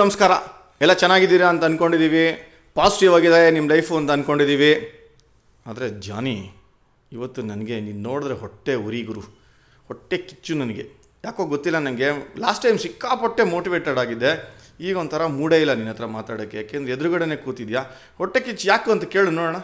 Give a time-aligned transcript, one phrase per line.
[0.00, 0.32] ನಮಸ್ಕಾರ.
[0.80, 2.22] ಎಲ್ಲ ಚೆನ್ನಾಗಿದ್ದೀರಾ ಅಂತ ಅಂದ್ಕೊಂಡಿದ್ದೀವಿ
[2.76, 4.70] ಪಾಸಿಟಿವ್ ಆಗಿದೆ ನಿಮ್ಮ ಲೈಫು ಅಂತ ಅಂದ್ಕೊಂಡಿದ್ದೀವಿ
[5.66, 6.34] ಆದರೆ ಜಾನಿ,
[7.12, 9.22] ಇವತ್ತು ನನಗೆ ನೀನು ನೋಡಿದ್ರೆ ಹೊಟ್ಟೆ ಉರಿ ಗುರು.
[9.88, 10.84] ಹೊಟ್ಟೆ ಕಿಚ್ಚು ನನಗೆ.
[11.26, 12.08] ಯಾಕೋ ಗೊತ್ತಿಲ್ಲ ನನಗೆ
[12.44, 14.32] ಲಾಸ್ಟ್ ಟೈಮ್ ಸಿಕ್ಕಾಪಟ್ಟೆ ಮೋಟಿವೇಟೆಡ್ ಆಗಿದ್ದೆ.
[14.88, 16.58] ಈಗ ಒಂಥರ ಮೂಡೇ ಇಲ್ಲ ನಿನ್ನ ಹತ್ರ ಮಾತಾಡೋಕ್ಕೆ.
[16.60, 17.82] ಯಾಕೆಂದ್ರೆ ಎದುರುಗಡೆನೆ ಕೂತಿದ್ಯಾ?
[18.20, 19.60] ಹೊಟ್ಟೆ ಕಿಚ್ಚು ಯಾಕೆ ಅಂತ ಕೇಳು ನೋಡೋಣ.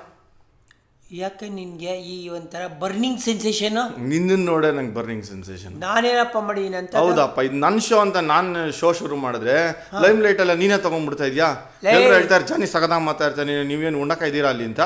[1.10, 3.76] ಯಾಕೆ ನಿನಗೆ ಈ ಒಂಥರ ಬರ್ನಿಂಗ್ ಸೆನ್ಸೇಷನ್
[4.08, 9.16] ನಿನ್ನ ನೋಡೇ ನಂಗೆ ಬರ್ನಿಂಗ್ ಸೆನ್ಸೇಷನ್ ನಾನೇನಪ್ಪ ಮಾಡೀನಂತ ಹೌದಪ್ಪ ಇದು ನನ್ನ ಶೋ ಅಂತ ನಾನು ಶೋ ಶುರು
[9.16, 9.54] ಮಾಡಿದ್ರೆ
[10.02, 11.50] ಲೈಮ್ ಲೈಟ್ ಎಲ್ಲ ನೀನೇ ತಗೊಂಡ್ಬಿಡ್ತಾ ಇದೆಯಾ?
[11.82, 14.64] ಹೇಳ್ತಾ ಎಲ್ಲರೂ ಹೇಳ್ತಾರೆ ನೀ ಸಗದಾಗ ಮಾತಾಡ್ತಾನೆ ನೀವೇನು ಉಣ್ಣಕ ಇದ್ದೀರಾ ಅಲ್ಲಿ?
[14.64, 14.80] ಅಂತ.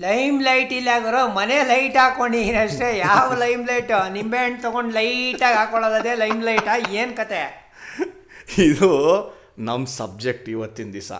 [0.00, 2.98] ಲೈಮ್ ಲೈಟ್ ಇಲ್ಲ ಗುರು ಮನೆ ಲೈಟ್ ಹಾಕೊಂಡಿದ್ದೀನಿ ಅಷ್ಟೇ.
[2.98, 7.42] ಯಾವ ಲೈಮ್ ಲೈಟ್ ನಿಂಬೆಹಣ್ಣು ತೊಗೊಂಡು ಲೈಟಾಗಿ ಹಾಕೊಳ್ಳೋದೇ ಲೈಮ್ ಲೈಟಾ ಏನು ಕತೆ?
[8.68, 8.90] ಇದು
[9.58, 11.12] ನಮ್ಮ ಸಬ್ಜೆಕ್ಟ್ ಇವತ್ತಿನ ದಿವಸ.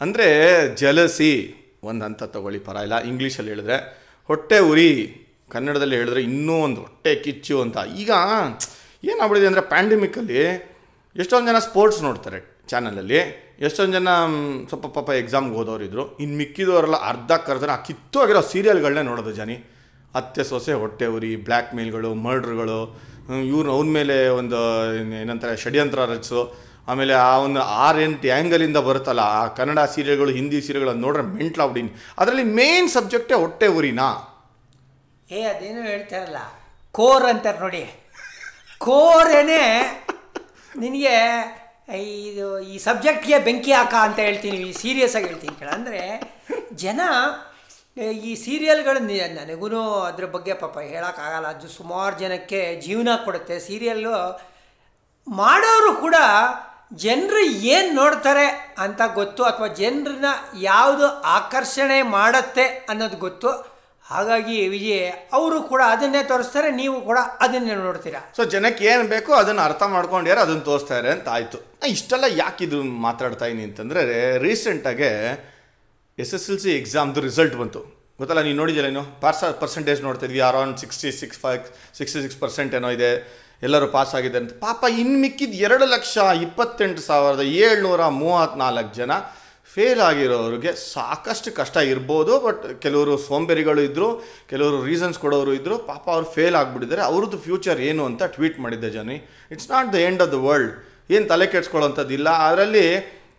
[0.00, 0.28] ಅಂದರೆ
[0.76, 1.32] ಜಲಸಿ
[1.84, 2.76] ಒಂದು ಹಂತ ತಗೊಳ್ಳಿ, ಪರ.
[2.76, 3.76] ಇಲ್ಲ ಇಂಗ್ಲೀಷಲ್ಲಿ ಹೇಳಿದ್ರೆ,
[4.26, 5.20] ಹೊಟ್ಟೆ ಉರಿ.
[5.50, 7.76] ಕನ್ನಡದಲ್ಲಿ ಹೇಳಿದ್ರೆ ಇನ್ನೂ ಒಂದು ಹೊಟ್ಟೆ ಕಿಚ್ಚು ಅಂತ.
[7.96, 8.10] ಈಗ
[9.04, 10.42] ಏನಾಗ್ಬಿಟ್ಟಿದೆ ಅಂದರೆ ಪ್ಯಾಂಡಮಿಕ್ಕಲ್ಲಿ
[11.16, 13.16] ಎಷ್ಟೊಂದು ಜನ ಸ್ಪೋರ್ಟ್ಸ್ ನೋಡ್ತಾರೆ ಚಾನಲಲ್ಲಿ
[13.60, 14.08] ಎಷ್ಟೊಂದು ಜನ
[14.68, 19.58] ಸ್ವಲ್ಪ ಪಾಪ ಎಕ್ಸಾಮ್ಗೆ ಓದೋರಿದ್ರು ಇನ್ನು ಮಿಕ್ಕಿದವರೆಲ್ಲ ಅರ್ಧ ಕರೆದ್ರೆ ಆ ಕಿತ್ತು ಆಗಿರೋ ಸೀರಿಯಲ್ಗಳನ್ನೇ ನೋಡೋದು ಜಾನಿ.
[20.14, 23.00] ಅತ್ತೆ ಸೊಸೆ, ಹೊಟ್ಟೆ ಉರಿ ಬ್ಲ್ಯಾಕ್ ಮೇಲ್ಗಳು ಮರ್ಡ್ರ್ಗಳು
[23.46, 24.56] ಇವ್ರು ಅವ್ನ ಮೇಲೆ ಒಂದು,
[24.96, 26.54] ಏನ್- ಏನಂತಾರೆ, ಷಡ್ಯಂತ್ರ ರಚಿಸು
[26.88, 32.46] ಆಮೇಲೆ ಆ ಒಂದು ಆರ್ ಎಂಟು ಆ್ಯಂಗಲಿಂದ ಬರುತ್ತಲ್ಲ, ಆ ಕನ್ನಡ ಸೀರಿಯಲ್ಗಳು, ಹಿಂದಿ ಸೀರಿಯಲ್ಗಳನ್ನು ನೋಡ್ರೆ ಮೆಂಟ್ಲಾಗ್ಬಿಟ್ಟಿನಿ ಅದರಲ್ಲಿ
[32.58, 34.08] ಮೇನ್ ಸಬ್ಜೆಕ್ಟೇ ಹೊಟ್ಟೆ ಉರಿನಾ
[35.28, 36.40] ಏ, ಅದೇನು ಹೇಳ್ತಾರಲ್ಲ
[36.98, 37.84] ಕೋರ್ ಅಂತಾರೆ ನೋಡಿ.
[38.86, 39.62] ಕೋರೇನೆ
[40.82, 41.14] ನಿನಗೆ
[42.26, 45.70] ಇದು, ಈ ಸಬ್ಜೆಕ್ಟ್ಗೆ ಬೆಂಕಿ ಹಾಕ ಅಂತ ಹೇಳ್ತೀನಿ ಸೀರಿಯಸ್ ಆಗಿ ಹೇಳ್ತೀನಿ ಕೇಳ.
[45.78, 46.02] ಅಂದರೆ
[46.82, 47.00] ಜನ,
[48.28, 49.00] ಈ ಸೀರಿಯಲ್ಗಳು
[49.40, 49.66] ನನಗೂ
[50.10, 51.48] ಅದ್ರ ಬಗ್ಗೆ ಪಾಪ ಹೇಳೋಕ್ಕಾಗಲ್ಲ.
[51.54, 53.56] ಅದು ಸುಮಾರು ಜನಕ್ಕೆ ಜೀವನ ಕೊಡುತ್ತೆ.
[53.66, 54.14] ಸೀರಿಯಲ್ಲು
[55.26, 56.16] ಮಾಡೋರು ಕೂಡ
[57.02, 57.40] ಜನರು
[57.74, 58.46] ಏನು ನೋಡ್ತಾರೆ
[58.84, 60.30] ಅಂತ ಗೊತ್ತು ಅಥವಾ ಜನರನ್ನ
[60.70, 61.06] ಯಾವುದು
[61.36, 63.50] ಆಕರ್ಷಣೆ ಮಾಡುತ್ತೆ ಅನ್ನೋದು ಗೊತ್ತು.
[64.10, 65.06] ಹಾಗಾಗಿ ವಿಜಯ್,
[65.36, 68.20] ಅವರು ಕೂಡ ಅದನ್ನೇ ತೋರಿಸ್ತಾರೆ, ನೀವು ಕೂಡ ಅದನ್ನೇ ನೋಡ್ತೀರಾ?
[68.36, 71.58] ಸೊ ಜನಕ್ಕೆ ಏನು ಬೇಕೋ ಅದನ್ನು ಅರ್ಥ ಮಾಡ್ಕೊಂಡ್ಯಾರ ಅದನ್ನು ತೋರಿಸ್ತಾರೆ ಅಂತ ಆಯಿತು.
[71.94, 74.02] ಇಷ್ಟೆಲ್ಲ ಯಾಕೆ ಇದು ಮಾತಾಡ್ತಾ ಇದೀನಿ ಅಂತಂದರೆ
[74.46, 75.10] ರೀಸೆಂಟಾಗೆ
[76.24, 77.82] ಎಸ್ ಎಸ್ ಎಲ್ ಸಿ ಎಕ್ಸಾಮ್ದು ರಿಸಲ್ಟ್ ಬಂತು.
[78.20, 80.42] ಗೊತ್ತಲ್ಲ ನೀವು ನೋಡಿದ್ಯಲ್ಲ ಏನು ಪರ್ಸ ಪರ್ಸೆಂಟೇಜ್ ನೋಡ್ತಾ ಇದ್ವಿ
[80.82, 81.64] sixty six five
[82.00, 83.10] sixty six percent ಏನೋ ಇದೆ.
[83.66, 84.52] ಎಲ್ಲರೂ ಪಾಸ್ ಆಗಿದೆ ಅಂತ.
[84.66, 86.16] ಪಾಪ ಇನ್ನು ಮಿಕ್ಕಿದ ಎರಡು ಲಕ್ಷ
[86.46, 89.12] ಇಪ್ಪತ್ತೆಂಟು ಸಾವಿರದ ಏಳ್ನೂರ ಮೂವತ್ತ್ನಾಲ್ಕು ಜನ
[89.74, 94.08] ಫೇಲ್ ಆಗಿರೋರಿಗೆ ಸಾಕಷ್ಟು ಕಷ್ಟ ಇರ್ಬೋದು ಬಟ್ ಕೆಲವರು ಸೋಂಬೇರಿಗಳು ಇದ್ದರು
[94.50, 97.02] ಕೆಲವರು ರೀಸನ್ಸ್ ಕೊಡೋರು ಇದ್ದರು ಪಾಪ ಅವ್ರು ಫೇಲ್ ಆಗಿಬಿಟ್ಟಿದ್ದಾರೆ.
[97.02, 99.16] ಅವ್ರದ್ದು ಫ್ಯೂಚರ್ ಏನು ಅಂತ ಟ್ವೀಟ್ ಮಾಡಿದ್ದೆ ಜನಿ
[99.50, 100.72] it's not the end of the world
[101.10, 102.86] ಏನು ತಲೆ ಕೆಡ್ಸ್ಕೊಳ್ಳೋಂಥದ್ದಿಲ್ಲ ಅದರಲ್ಲಿ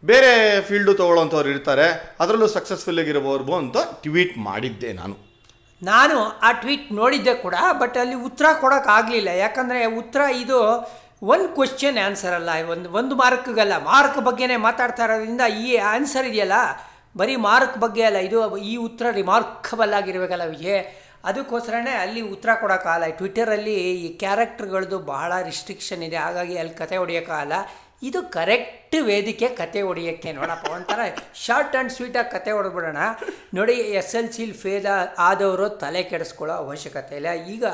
[0.06, 2.16] ಬೇರೆ ಫೀಲ್ಡು ತೊಗೊಳ್ಳೋಂಥವ್ರು ಇರ್ತಾರೆ.
[2.20, 5.25] ಅದರಲ್ಲೂ ಸಕ್ಸಸ್ಫುಲ್ ಆಗಿರೋರ್ಬೋ ಅಂತ ಟ್ವೀಟ್ ಮಾಡಿದ್ದೆ ನಾನು.
[5.90, 10.60] ನಾನು ಆ ಟ್ವೀಟ್ ನೋಡಿದ್ದೆ ಕೂಡ ಬಟ್ ಅಲ್ಲಿ ಉತ್ತರ ಕೊಡೋಕ್ಕಾಗಲಿಲ್ಲ ಯಾಕಂದರೆ ಉತ್ತರ ಇದು
[11.34, 13.76] ಒಂದು ಕ್ವಶನ್ ಆನ್ಸರ್ ಅಲ್ಲ, ಒಂದು ಒಂದು ಮಾರ್ಕ್ಗಲ್ಲ.
[13.92, 16.58] ಮಾರ್ಕ್ ಬಗ್ಗೆನೇ ಮಾತಾಡ್ತಾ ಇರೋದ್ರಿಂದ ಈ ಆನ್ಸರ್ ಇದೆಯಲ್ಲ,
[17.20, 18.40] ಬರೀ ಮಾರ್ಕ್ ಬಗ್ಗೆ ಅಲ್ಲ, ಇದು
[18.72, 20.84] ಈ ಉತ್ತರ ರಿಮಾರ್ಕಬಲ್ ಆಗಿರಬೇಕಲ್ಲ ವಿಜಯ್.
[21.30, 23.76] ಅದಕ್ಕೋಸ್ಕರನೇ ಅಲ್ಲಿ ಉತ್ತರ ಕೊಡೋಕ್ಕಾಗಲ್ಲ ಟ್ವಿಟರಲ್ಲಿ
[24.06, 26.20] ಈ ಕ್ಯಾರೆಕ್ಟರ್ಗಳದ್ದು ಬಹಳ ರಿಸ್ಟ್ರಿಕ್ಷನ್ ಇದೆ.
[26.26, 27.58] ಹಾಗಾಗಿ ಅಲ್ಲಿ ಕತೆ ಹೊಡಿಯೋಕ್ಕಾಗಲ್ಲ
[28.10, 31.00] ಇದು ಕರೆಕ್ಟ್ ವೇದಿಕೆ ಕತೆ ಹೊಡಿಯೋಕ್ಕೆ ನೋಡಪ್ಪ, ಒಂಥರ
[31.46, 33.02] ಶಾರ್ಟ್ ಆ್ಯಂಡ್ ಸ್ವೀಟಾಗಿ ಕತೆ ಹೊಡೆದ್ಬಿಡೋಣ.
[33.58, 34.88] ನೋಡಿ, ಎಸ್ ಎಲ್ ಸಿಲಿ ಫೇಲ್
[35.30, 37.32] ಆದವರು ತಲೆ ಕೆಡಿಸ್ಕೊಳ್ಳೋ ಅವಶ್ಯಕತೆ ಇಲ್ಲ.
[37.56, 37.66] ಈಗ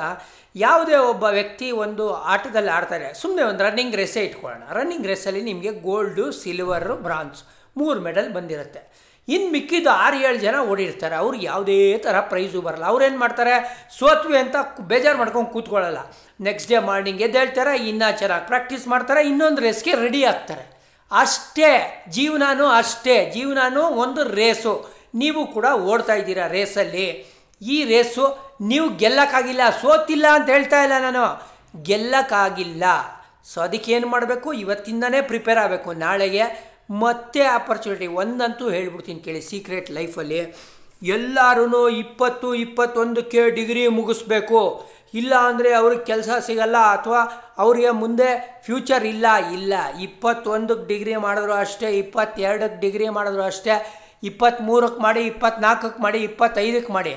[0.66, 4.64] ಯಾವುದೇ ಒಬ್ಬ ವ್ಯಕ್ತಿ ಒಂದು ಆಟದಲ್ಲಿ ಆಡ್ತಾರೆ ಸುಮ್ಮನೆ ಒಂದು ರನ್ನಿಂಗ್ ರೇಸೇ ಇಟ್ಕೊಳ್ಳೋಣ.
[4.80, 7.42] ರನ್ನಿಂಗ್ ರೇಸಲ್ಲಿ ನಿಮಗೆ ಗೋಲ್ಡು ಸಿಲ್ವರು ಬ್ರಾನ್ಸ್
[7.78, 8.82] ಮೂರು ಮೆಡಲ್ ಬಂದಿರುತ್ತೆ.
[9.28, 11.16] ಇನ್ನು ಮಿಕ್ಕಿದ ಆರು ಏಳು ಜನ ಓಡಿರ್ತಾರೆ.
[11.16, 12.86] ಅವ್ರಿಗೆ ಯಾವುದೇ ಥರ ಪ್ರೈಸು ಬರಲ್ಲ.
[12.86, 13.88] ಅವ್ರೇನು ಮಾಡ್ತಾರೆ?
[14.00, 15.98] ಸೋತ್ವಿ ಅಂತ ಬೇಜಾರು ಮಾಡ್ಕೊಂಡು ಕೂತ್ಕೊಳ್ಳಲ್ಲ.
[16.42, 20.82] ನೆಕ್ಸ್ಟ್ ಡೇ ಮಾರ್ನಿಂಗ್ ಎದ್ದೇಳ್ತಾರೆ ಇನ್ನೂ ಚೆನ್ನಾಗಿ ಪ್ರಾಕ್ಟೀಸ್ ಮಾಡ್ತಾರೆ, ಇನ್ನೊಂದು ರೇಸ್ಗೆ ರೆಡಿ ಆಗ್ತಾರೆ.
[21.12, 27.26] ಅಷ್ಟೇ, ಜೀವನನೂ ಅಷ್ಟೇ, ಜೀವನನೂ ಒಂದು ರೇಸು ನೀವು ಕೂಡ ಓಡ್ತಾ ಇದ್ದೀರಾ ರೇಸಲ್ಲಿ
[27.62, 31.52] ಈ ರೇಸು ನೀವು ಗೆಲ್ಲಕ್ಕಾಗಿಲ್ಲ, ಸೋತಿಲ್ಲ ಅಂತ ಹೇಳ್ತಾ ಇಲ್ಲ ನಾನು.
[31.84, 32.84] ಗೆಲ್ಲಕ್ಕಾಗಿಲ್ಲ.
[33.44, 34.54] ಸೊ ಅದಕ್ಕೆ ಏನು ಮಾಡಬೇಕು?
[34.54, 35.94] ಇವತ್ತಿಂದನೇ ಪ್ರಿಪೇರ್ ಆಗಬೇಕು.
[35.94, 40.40] ನಾಳೆಗೆ ಮತ್ತೆ ಆಪರ್ಚುನಿಟಿ ಒಂದಂತೂ ಹೇಳ್ಬಿಡ್ತೀನಿ ಕೇಳಿ ಸೀಕ್ರೆಟ್ ಲೈಫಲ್ಲಿ
[41.16, 44.62] ಎಲ್ಲರೂ ಇಪ್ಪತ್ತು, ಇಪ್ಪತ್ತೊಂದಕ್ಕೆ ಡಿಗ್ರಿ ಮುಗಿಸ್ಬೇಕು.
[45.14, 47.22] ಇಲ್ಲ ಅಂದರೆ ಅವ್ರಿಗೆ ಕೆಲಸ ಸಿಗಲ್ಲ ಅಥವಾ
[47.64, 49.74] ಅವರಿಗೆ ಮುಂದೆ ಫ್ಯೂಚರ್ ಇಲ್ಲ ಇಲ್ಲ.
[50.08, 53.76] ಇಪ್ಪತ್ತೊಂದಕ್ಕೆ ಡಿಗ್ರಿ ಮಾಡಿದ್ರು ಅಷ್ಟೇ, ಇಪ್ಪತ್ತೆರಡಕ್ಕೆ ಡಿಗ್ರಿ ಮಾಡಿದ್ರು ಅಷ್ಟೇ,
[54.24, 57.14] ಇಪ್ಪತ್ತ್ಮೂರಕ್ಕೆ ಮಾಡಿ ಇಪ್ಪತ್ನಾಲ್ಕಕ್ಕೆ ಮಾಡಿ, ಇಪ್ಪತ್ತೈದಕ್ಕೆ ಮಾಡಿ.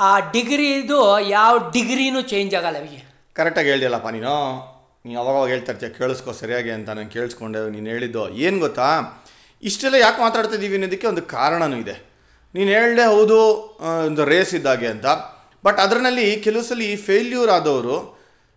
[0.00, 2.76] ಆ ಡಿಗ್ರಿದು ಯಾವ ಡಿಗ್ರಿನೂ ಚೇಂಜ್ ಆಗಲ್ಲ
[3.36, 4.34] ಕರೆಕ್ಟಾಗಿ ಹೇಳ್ದಿಲ್ಲಪ್ಪ ನೀನು?
[5.08, 8.88] ನೀನು ಅವಾಗವಾಗ ಹೇಳ್ತಾ ಇರ್ತೀಯ, ಕೇಳಿಸ್ಕೊ ಸರಿಯಾಗಿ ಅಂತ ನಾನು ಕೇಳಿಸ್ಕೊಂಡೆ, ನೀನು ಹೇಳಿದ್ದು, ಏನು ಗೊತ್ತಾ?
[9.62, 11.96] ಇಷ್ಟೆಲ್ಲ ಯಾಕೆ ಮಾತಾಡ್ತಾ ಇದ್ದೀವಿ ಅನ್ನೋದಕ್ಕೆ ಒಂದು ಕಾರಣನೂ ಇದೆ.
[12.56, 13.38] ನೀನು ಹೇಳ್ದೆ ಹೌದು
[14.08, 15.06] ಒಂದು ರೇಸ್ ಇದ್ದಾಗೆ ಅಂತ.
[15.66, 17.96] ಬಟ್ ಅದರಲ್ಲಿ ಕೆಲವು ಸಲ ಫೇಲ್ಯೂರ್ ಆದವರು,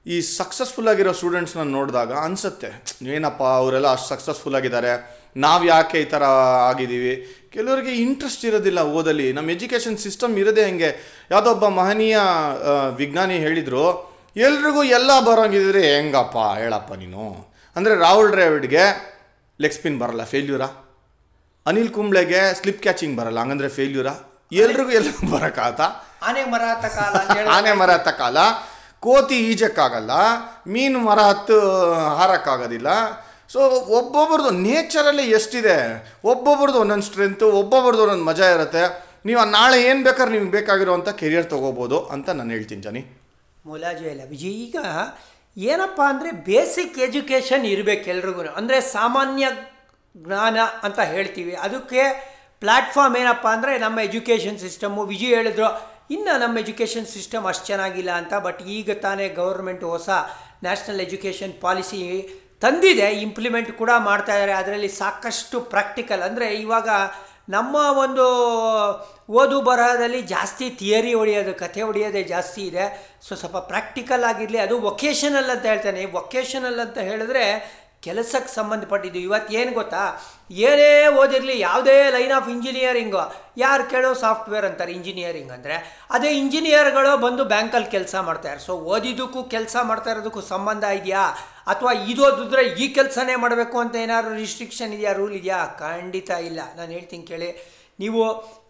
[0.05, 2.69] ಈ ಸಕ್ಸಸ್ಫುಲ್ ಆಗಿರೋ ಸ್ಟೂಡೆಂಟ್ಸ್ನ ನೋಡಿದಾಗ ಅನಿಸುತ್ತೆ,
[3.15, 4.93] ಏನಪ್ಪ ಅವರೆಲ್ಲ ಅಷ್ಟು ಸಕ್ಸಸ್ಫುಲ್ ಆಗಿದ್ದಾರೆ,
[5.45, 6.23] ನಾವು ಯಾಕೆ ಈ ಥರ
[6.69, 7.15] ಆಗಿದ್ದೀವಿ?
[7.55, 10.89] ಕೆಲವರಿಗೆ ಇಂಟ್ರೆಸ್ಟ್ ಇರೋದಿಲ್ಲ ಓದಲ್ಲಿ ನಮ್ಮ ಎಜುಕೇಷನ್ ಸಿಸ್ಟಮ್ ಇರೋದೇ ಹಂಗೆ.
[11.31, 12.17] ಯಾವುದೋ ಒಬ್ಬ ಮಹನೀಯ
[13.01, 13.85] ವಿಜ್ಞಾನಿ ಹೇಳಿದರು
[14.35, 17.23] ಎಲ್ರಿಗೂ ಎಲ್ಲ ಬರೋಂಗಿದ್ರೆ ಹೆಂಗಪ್ಪ ಹೇಳಪ್ಪ ನೀನು?
[17.75, 18.83] ಅಂದರೆ ರಾಹುಲ್ ಡ್ರೈವಿಡ್ಗೆ
[19.59, 20.67] ಲೆಗ್ ಸ್ಪಿನ್ ಬರಲ್ಲ ಫೇಲ್ಯೂರಾ
[21.65, 24.13] ಅನಿಲ್ ಕುಂಬ್ಳೆಗೆ ಸ್ಲಿಪ್ ಕ್ಯಾಚಿಂಗ್ ಬರಲ್ಲ ಹಂಗಂದ್ರೆ ಫೇಲ್ಯೂರಾ
[24.51, 25.81] ಎಲ್ರಿಗೂ ಎಲ್ಲ ಬರೋಕ್ಕಾತ
[26.27, 28.37] ಆನೆ ಮರ ಹತ್ತ ಕಾಲ ಅಂತ ಆನೆ ಮರ ಹತ್ತ ಕಾಲ.
[28.99, 30.11] ಕೋತಿ ಈಜಕ್ಕಾಗಲ್ಲ
[30.67, 31.55] ಮೀನು ಮರ ಹತ್ತು
[32.17, 32.89] ಹಾರಕ್ಕಾಗೋದಿಲ್ಲ.
[33.53, 33.59] ಸೊ
[33.99, 35.77] ಒಬ್ಬೊಬ್ರದ್ದು ನೇಚರಲ್ಲಿ ಎಷ್ಟಿದೆ?
[36.31, 38.83] ಒಬ್ಬೊಬ್ರದ್ದು ಒಂದೊಂದು ಸ್ಟ್ರೆಂತು ಒಬ್ಬೊಬ್ರದ್ದು ಒಂದೊಂದು ಮಜಾ ಇರುತ್ತೆ.
[39.25, 43.20] ನೀವು ನಾಳೆ ಏನು ಬೇಕಾದ್ರೆ ನಿಮ್ಗೆ ಬೇಕಾಗಿರೋವಂಥ ಕೆರಿಯರ್ ತೊಗೋಬೋದು ಅಂತ ನಾನು ಹೇಳ್ತೀನಿ ಜಾನಿ.
[43.69, 44.77] ಮುಲಾಜು ಇಲ್ಲ ವಿಜಯ್, ಈಗ
[45.57, 48.43] ಏನಪ್ಪ ಅಂದರೆ ಬೇಸಿಕ್ ಎಜುಕೇಷನ್ ಇರಬೇಕು ಎಲ್ರಿಗೂ.
[48.59, 49.45] ಅಂದರೆ ಸಾಮಾನ್ಯ
[50.15, 51.53] ಜ್ಞಾನ ಅಂತ ಹೇಳ್ತೀವಿ.
[51.65, 52.03] ಅದಕ್ಕೆ
[52.61, 55.69] ಪ್ಲ್ಯಾಟ್ಫಾರ್ಮ್ ಏನಪ್ಪ ಅಂದರೆ ನಮ್ಮ ಎಜುಕೇಷನ್ ಸಿಸ್ಟಮು ವಿಜಯ್ ಹೇಳಿದ್ರು,
[56.15, 60.09] ಇನ್ನು ನಮ್ಮ ಎಜುಕೇಷನ್ ಸಿಸ್ಟಮ್ ಅಷ್ಟು ಚೆನ್ನಾಗಿಲ್ಲ ಅಂತ ಬಟ್ ಈಗ ತಾನೇ ಗೌರ್ಮೆಂಟ್ ಹೊಸ
[60.65, 61.99] ನ್ಯಾಷನಲ್ ಎಜುಕೇಷನ್ ಪಾಲಿಸಿ
[62.63, 66.89] ತಂದಿದೆ ಇಂಪ್ಲಿಮೆಂಟ್ ಕೂಡ ಮಾಡ್ತಾ ಇದ್ದಾರೆ ಅದರಲ್ಲಿ ಸಾಕಷ್ಟು ಪ್ರಾಕ್ಟಿಕಲ್ ಅಂದರೆ ಇವಾಗ
[67.51, 68.25] ನಮ್ಮ ಒಂದು
[69.29, 73.15] ಓದು ಬರಹದಲ್ಲಿ ಜಾಸ್ತಿ ಥಿಯರಿ ಹೊಡೆಯೋದು, ಕಥೆ ಹೊಡೆಯೋದೇ ಜಾಸ್ತಿ ಇದೆ.
[73.21, 76.05] ಸೊ, ಸ್ವಲ್ಪ ಪ್ರಾಕ್ಟಿಕಲ್ ಆಗಿರಲಿ, ಅದು ವೊಕೇಶನಲ್ ಅಂತ ಹೇಳ್ತಾನೆ.
[76.05, 77.45] ವೊಕೇಶನಲ್ ಅಂತ ಹೇಳಿದ್ರೆ
[78.01, 79.19] ಕೆಲಸಕ್ಕೆ ಸಂಬಂಧಪಟ್ಟಿದ್ದು.
[79.19, 80.25] ಇವತ್ತು ಏನು ಗೊತ್ತಾ?
[80.51, 83.17] ಏನೇ ಓದಿರಲಿ, ಯಾವುದೇ ಲೈನ್ ಆಫ್ ಇಂಜಿನಿಯರಿಂಗು
[83.57, 86.05] ಯಾರು ಕೇಳೋ ಸಾಫ್ಟ್ವೇರ್ ಅಂತಾರೆ ಇಂಜಿನಿಯರಿಂಗ್ ಅಂದರೆ.
[86.09, 91.33] ಅದೇ ಇಂಜಿನಿಯರ್ಗಳು ಬಂದು ಬ್ಯಾಂಕಲ್ಲಿ ಕೆಲಸ ಮಾಡ್ತಾರೆ ಸೊ ಓದಿದ್ದಕ್ಕೂ ಕೆಲಸ ಮಾಡ್ತಾ ಇರೋದಕ್ಕೂ ಸಂಬಂಧ ಇದೆಯಾ?
[91.67, 95.65] ಅಥವಾ ಇದೋದಿದ್ರೆ ಈ ಕೆಲಸನೇ ಮಾಡಬೇಕು ಅಂತ ಏನಾದ್ರು ರಿಸ್ಟ್ರಿಕ್ಷನ್ ಇದೆಯಾ ರೂಲ್ ಇದೆಯಾ?
[95.65, 96.59] ಖಂಡಿತ ಇಲ್ಲ.
[96.75, 97.81] ನಾನು ಹೇಳ್ತೀನಿ ಕೇಳಿ.
[97.99, 98.21] ನೀವು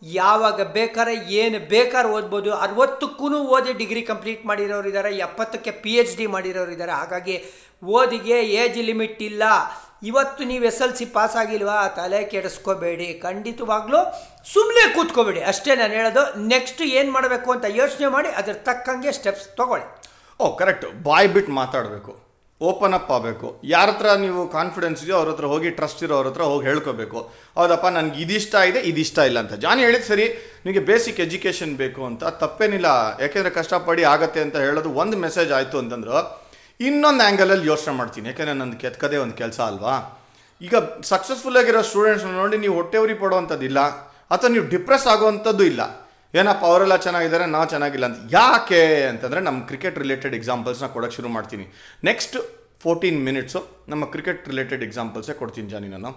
[0.04, 2.54] ಯಾವಾಗ ಬೇಕಾದ್ರೆ ಏನು ಬೇಕಾದ್ರೆ ಓದ್ಬೋದು.
[2.54, 7.44] ಅರವತ್ತಕ್ಕೂ ಓದಿ ಡಿಗ್ರಿ ಕಂಪ್ಲೀಟ್ ಮಾಡಿರೋರು ಇದ್ದಾರೆ ಎಪ್ಪತ್ತಕ್ಕೆ ಪಿ ಎಚ್ ಡಿ ಮಾಡಿರೋರು ಇದ್ದಾರೆ ಹಾಗಾಗಿ
[7.84, 9.44] ಓದಿಗೆ ಏಜ್ ಲಿಮಿಟ್ ಇಲ್ಲ.
[10.04, 11.88] ಇವತ್ತು ನೀವು ಎಸ್ ಎಲ್ ಸಿ ಪಾಸ್ ಆಗಿಲ್ವಾ?
[11.88, 13.14] ತಲೆ ಕೆಡಿಸ್ಕೋಬೇಡಿ.
[13.14, 13.98] ಖಂಡಿತವಾಗ್ಲೂ
[14.54, 15.42] ಸುಮ್ಮನೆ ಕೂತ್ಕೋಬೇಡಿ.
[15.42, 16.40] ಅಷ್ಟೇ ನಾನು ಹೇಳೋದು.
[16.48, 19.86] ನೆಕ್ಸ್ಟ್ ಏನು ಮಾಡಬೇಕು ಅಂತ ಯೋಚನೆ ಮಾಡಿ ಅದ್ರ ತಕ್ಕಂಗೆ ಸ್ಟೆಪ್ಸ್ ತಗೊಳ್ಳಿ.
[20.40, 22.31] ಓ ಕರೆಕ್ಟ್ ಬಾಯ್ ಬಿಟ್ಟು ಮಾತಾಡಬೇಕು.
[22.70, 23.48] ಓಪನ್ ಅಪ್ ಆಗಬೇಕು.
[23.64, 27.20] ಯಾರ ಹತ್ರ ನೀವು ಕಾನ್ಫಿಡೆನ್ಸ್ ಇದೆಯೋ ಅವ್ರ ಹತ್ರ ಹೋಗಿ ಟ್ರಸ್ಟ್ ಇರೋ ಅವ್ರ ಹತ್ರ ಹೋಗಿ ಹೇಳ್ಕೋಬೇಕು.
[27.56, 29.54] ಹೌದಪ್ಪ, ನನಗೆ ಇದಿಷ್ಟ ಇದೆ, ಇದಿಷ್ಟ ಇಲ್ಲ ಅಂತ.
[29.54, 30.26] ಜಾನ್ ಹೇಳಿದ್ ಸರಿ
[30.66, 32.24] ನಿಮಗೆ ಬೇಸಿಕ್ ಎಜುಕೇಷನ್ ಬೇಕು ಅಂತ.
[32.24, 32.86] ತಪ್ಪೇನಿಲ್ಲ.
[33.20, 36.42] ಯಾಕೆಂದರೆ ಕಷ್ಟಪಡಿ ಆಗತ್ತೆ ಅಂತ ಹೇಳೋದು ಒಂದು ಮೆಸೇಜ್ ಆಯಿತು ಅಂತಂದ್ರೆ,
[36.80, 38.28] ಇನ್ನೊಂದು ಆ್ಯಂಗಲಲ್ಲಿ ಯೋಚನೆ ಮಾಡ್ತೀನಿ.
[38.28, 39.96] ಯಾಕೆಂದರೆ ನನ್ನ ಕೆತ್ಕದೇ ಒಂದು ಕೆಲಸ ಅಲ್ವಾ?
[40.62, 43.80] ಈಗ ಸಕ್ಸಸ್ಫುಲ್ ಆಗಿರೋ ಸ್ಟೂಡೆಂಟ್ಸ್ನ ನೋಡಿ ನೀವು ಹೊಟ್ಟೆ ಉರಿ ಪಡುವಂಥದ್ದಿಲ್ಲ
[44.34, 45.82] ಅಥವಾ ನೀವು ಡಿಪ್ರೆಸ್ ಆಗುವಂಥದ್ದು ಇಲ್ಲ.
[46.40, 48.20] ಏನಪ್ಪ, ಅವರೆಲ್ಲ ಚೆನ್ನಾಗಿದ್ದಾರೆ ನಾವು ಚೆನ್ನಾಗಿಲ್ಲ ಅಂತ.
[48.40, 48.82] ಯಾಕೆ
[49.12, 51.66] ಅಂತಂದರೆ ನಮ್ಮ ಕ್ರಿಕೆಟ್ ರಿಲೇಟೆಡ್ ಎಕ್ಸಾಂಪಲ್ಸ್ನ ಕೊಡೋಕ್ಕೆ ಶುರು ಮಾಡ್ತೀನಿ.
[52.10, 52.38] ನೆಕ್ಸ್ಟ್
[52.84, 53.60] ಫೋರ್ಟೀನ್ ಮಿನಿಟ್ಸು
[53.92, 56.12] ನಮ್ಮ ಕ್ರಿಕೆಟ್ ರಿಲೇಟೆಡ್ ಎಕ್ಸಾಂಪಲ್ಸೇ ಕೊಡ್ತೀನಿ ಜಾನಿ ನಾನು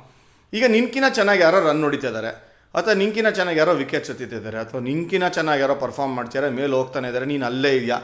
[0.53, 2.31] ಈಗ ನಿನ್ಕಿನ ಚೆನ್ನಾಗಿ ಯಾರೋ ರನ್ ಹೊಡಿತಾ ಇದ್ದಾರೆ,
[2.79, 7.27] ಅಥವಾ ನಿನ್ಕಿನ ಚೆನ್ನಾಗಿ ಯಾರೋ ವಿಕೆಟ್ಸ್ ಎತ್ತಿದ್ದಾರೆ ಅಥವಾ ನಿನ್ಕಿನ ಚೆನ್ನಾಗಿ ಯಾರೋ ಪರ್ಫಾರ್ಮ್ ಮಾಡ್ತಿದ್ದಾರೆ, ಮೇಲೆ ಹೋಗ್ತಾನೆ ಇದ್ದಾರೆ,
[7.33, 7.99] ನೀನು ಅಲ್ಲೇ ಇದೆಯಾ?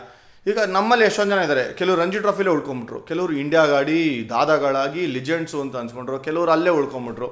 [0.47, 3.99] ಈಗ ನಮ್ಮಲ್ಲಿ ಎಷ್ಟೊಂದು ಜನ ಇದ್ದಾರೆ, ಕೆಲವರು ರಂಜಿ ಟ್ರಾಫಿಲೇ ಉಳ್ಕೊಂಬಿಟ್ರು, ಕೆಲವರು ಇಂಡಿಯಾ ಗಾಡಿ
[4.33, 7.29] ದಾದಾಗಳಾಗಿ ಲಿಜೆಂಡ್ಸು ಅಂತ ಅನ್ಸ್ಕೊಂಡ್ರು, ಕೆಲವರು ಅಲ್ಲೇ ಉಳ್ಕೊಂಬಿಟ್ರು.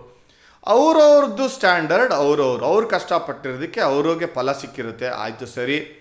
[0.66, 5.06] ಅವ್ರವ್ರದ್ದು ಸ್ಟ್ಯಾಂಡರ್ಡ್, ಅವ್ರವ್ರು, ಅವ್ರು ಕಷ್ಟಪಟ್ಟಿರೋದಕ್ಕೆ ಅವ್ರವ್ರಿಗೆ ಫಲ ಸಿಕ್ಕಿರುತ್ತೆ.
[5.06, 5.94] ಆಯಿತು, ಸರಿ.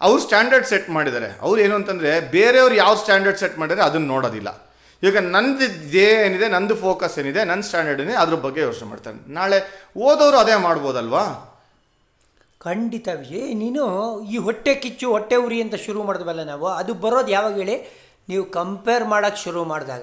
[0.00, 1.38] ಅವ್ರು ಸ್ಟ್ಯಾಂಡರ್ಡ್ ಸೆಟ್ ಮಾಡಿದ್ದಾರೆ.
[1.42, 4.66] ಅವ್ರು ಏನು ಅಂತಂದರೆ, ಬೇರೆಯವ್ರು ಯಾವ ಸ್ಟ್ಯಾಂಡರ್ಡ್ ಸೆಟ್ ಮಾಡಿದರೆ ಅದನ್ನು ನೋಡೋದಿಲ್ಲ.
[5.02, 9.32] ಈಗ ನಂದು ಏನಿದೆ, ನಂದು ಫೋಕಸ್ ಏನಿದೆ ನನ್ನ ಸ್ಟ್ಯಾಂಡರ್ಡ್ ಏನಿದೆ, ಅದ್ರ ಬಗ್ಗೆ ಯೋಚನೆ ಮಾಡ್ತಾರೆ.
[9.32, 11.52] ನಾಳೆ ಓದೋರು ಅದೇ ಮಾಡ್ಬೋದಲ್ವಾ?
[12.58, 17.56] ಖಂಡಿತ ವಿಜಯ್, ನೀನು ಈ ಹೊಟ್ಟೆ ಕಿಚ್ಚು, ಹೊಟ್ಟೆ ಉರಿ ಅಂತ ಶುರು ಮಾಡಿದ್ವಲ್ಲ ನಾವು, ಅದು ಬರೋದು ಯಾವಾಗ
[17.56, 18.06] ಹೇಳಿ?
[18.28, 20.02] ನೀವು ಕಂಪೇರ್ ಮಾಡೋಕ್ಕೆ ಶುರು ಮಾಡಿದಾಗ.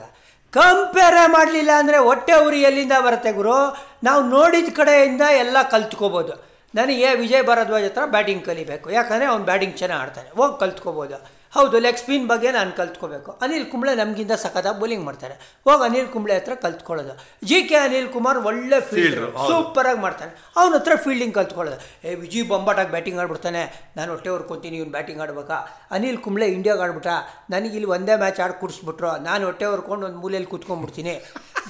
[0.53, 3.55] ಕಂಪೇರೇ ಮಾಡಲಿಲ್ಲ ಅಂದರೆ ಹೊಟ್ಟೆ ಉರಿ ಎಲ್ಲಿಂದ ಬರುತ್ತೆ ಗುರು.
[4.03, 6.33] ನಾವು ನೋಡಿದ ಕಡೆಯಿಂದ ಎಲ್ಲ ಕಲ್ತ್ಕೋಬೋದು.
[6.75, 8.91] ನನಗೆ ವಿಜಯ್ ಭಾರದ್ವಾಜ್ ಹತ್ರ ಬ್ಯಾಟಿಂಗ್ ಕಲಿಬೇಕು.
[8.91, 10.29] ಯಾಕಂದರೆ ಅವ್ನು ಬ್ಯಾಟಿಂಗ್ ಚೆನ್ನಾಗಿ ಆಡ್ತಾನೆ.
[10.29, 11.42] ಹೋಗಿ ಕಲ್ತ್ಕೋಬೋದು.
[11.55, 13.31] ಹೌದು ಲೆಗ್ ಸ್ಪಿನ್ ಬಗ್ಗೆ ನಾನು ಕಲ್ತ್ಕೋಬೇಕು.
[13.43, 15.35] ಅನಿಲ್ ಕುಂಬ್ಳೆ ನಮಗಿಂತ ಸಖತ್ತಾಗಿ ಬೌಲಿಂಗ್ ಮಾಡ್ತಾರೆ.
[15.67, 17.13] ಹೋಗಿ ಅನಿಲ್ ಕುಂಬ್ಳೆ ಹತ್ರ ಕಲ್ತ್ಕೊಳ್ಳೋದು.
[17.49, 19.27] ಜಿ ಕೆ ಅನಿಲ್ ಕುಮಾರ್ ಒಳ್ಳೆ ಫೀಲ್ಡರ್.
[19.49, 21.77] ಸೂಪರಾಗಿ ಮಾಡ್ತಾನೆ ಅವನ ಹತ್ರ ಫೀಲ್ಡಿಂಗ್ ಕಲ್ತ್ಕೊಳ್ಳೋದು.
[22.07, 23.63] ಏ ವಿಜಿ ಬೊಂಬಾಟಾಗಿ ಬ್ಯಾಟಿಂಗ್ ಆಡ್ಬಿಡ್ತಾನೆ.
[23.97, 25.59] ನಾನು ಹೊಟ್ಟೆ ಹೊರ್ಕೊತೀನಿ ಇವ್ನು ಬ್ಯಾಟಿಂಗ್ ಆಡ್ಬೇಕಾ?
[25.97, 27.09] ಅನಿಲ್ ಕುಂಬ್ಳೆ ಇಂಡಿಯಾಗೆ ಆಡ್ಬಿಟ್ಟ
[27.55, 29.11] ನನಗೆ ಇಲ್ಲಿ ಒಂದೇ ಮ್ಯಾಚ್ ಆಡಿ ಕುಡಿಸ್ಬಿಟ್ರು.
[29.29, 31.15] ನಾನು ಹೊಟ್ಟೆ ಹೊರ್ಕೊಂಡು ಒಂದು ಮೂಲೆಯಲ್ಲಿ ಕೂತ್ಕೊಂಡ್ಬಿಡ್ತೀನಿ.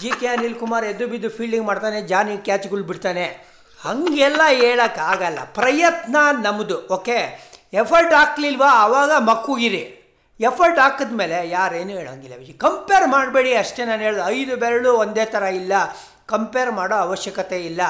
[0.02, 2.02] ಜಿ ಕೆ ಅನಿಲ್ ಕುಮಾರ್ ಎದ್ದು ಬಿದ್ದು ಫೀಲ್ಡಿಂಗ್ ಮಾಡ್ತಾನೆ.
[2.14, 3.26] ಜಾನಿ ಕ್ಯಾಚ್ಗಳು ಬಿಡ್ತಾನೆ.
[3.80, 7.18] ಹಂಗೆಲ್ಲ ಹೇಳೋಕ್ಕಾಗಲ್ಲ ಪ್ರಯತ್ನ ನಮ್ಮದು ಓಕೆ
[7.74, 8.70] ಎಫರ್ಟ್ ಹಾಕ್ಲಿಲ್ವಾ?
[8.74, 9.84] ಆವಾಗ ಮಕ್ಕುಗಿರಿ.
[10.40, 12.36] ಎಫರ್ಟ್ ಹಾಕಿದ ಮೇಲೆ ಯಾರೇನು ಹೇಳೋಂಗಿಲ್ಲ.
[12.38, 14.22] ವಿಜಯ್ ಕಂಪೇರ್ ಮಾಡಬೇಡಿ ಅಷ್ಟೇ ನಾನು ಹೇಳ್ದೆ.
[14.28, 15.74] ಐದು ಬೆರಳು ಒಂದೇ ಥರ ಇಲ್ಲ.
[16.26, 17.82] ಕಂಪೇರ್ ಮಾಡೋ ಅವಶ್ಯಕತೆ ಇಲ್ಲ.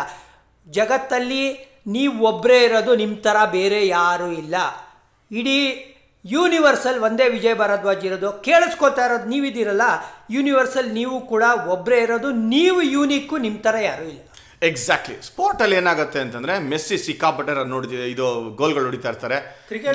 [0.67, 1.43] ಜಗತ್ತಲ್ಲಿ
[1.87, 4.55] ನೀವು ಒಬ್ಬರೇ ಇರೋದು ನಿಮ್ಮ ಥರ ಬೇರೆ ಯಾರೂ ಇಲ್ಲ.
[5.31, 5.89] ಇಡೀ
[6.25, 8.31] ಯೂನಿವರ್ಸಲ್ ಒಂದೇ ವಿಜಯ್ ಭಾರದ್ವಾಜ್ ಇರೋದು.
[8.31, 9.81] ಕೇಳಿಸ್ಕೊತಾ ಇರೋದು ನೀವಿದ್ದೀರಲ್ಲ
[10.29, 14.21] ಯೂನಿವರ್ಸಲ್ ನೀವು ಕೂಡ ಒಬ್ಬರೇ ಇರೋದು, ನೀವು ಯೂನಿಕ್ಕು ನಿಮ್ಮ ಥರ ಯಾರೂ ಇಲ್ಲ.
[14.63, 19.35] ಎಕ್ಸಾಕ್ಟ್ಲಿ ಸ್ಪೋರ್ಟಲ್ಲಿ ಏನಾಗುತ್ತೆ ಅಂತಂದ್ರೆ ಮೆಸ್ಸಿ ಸಿಕ್ಕಾಪಟ್ಟೆ ರನ್ ನೋಡಿದ್ರೆ ಇದು ಗೋಲ್ಗಳು ಹೊಡಿತಾ ಇರ್ತಾರೆ.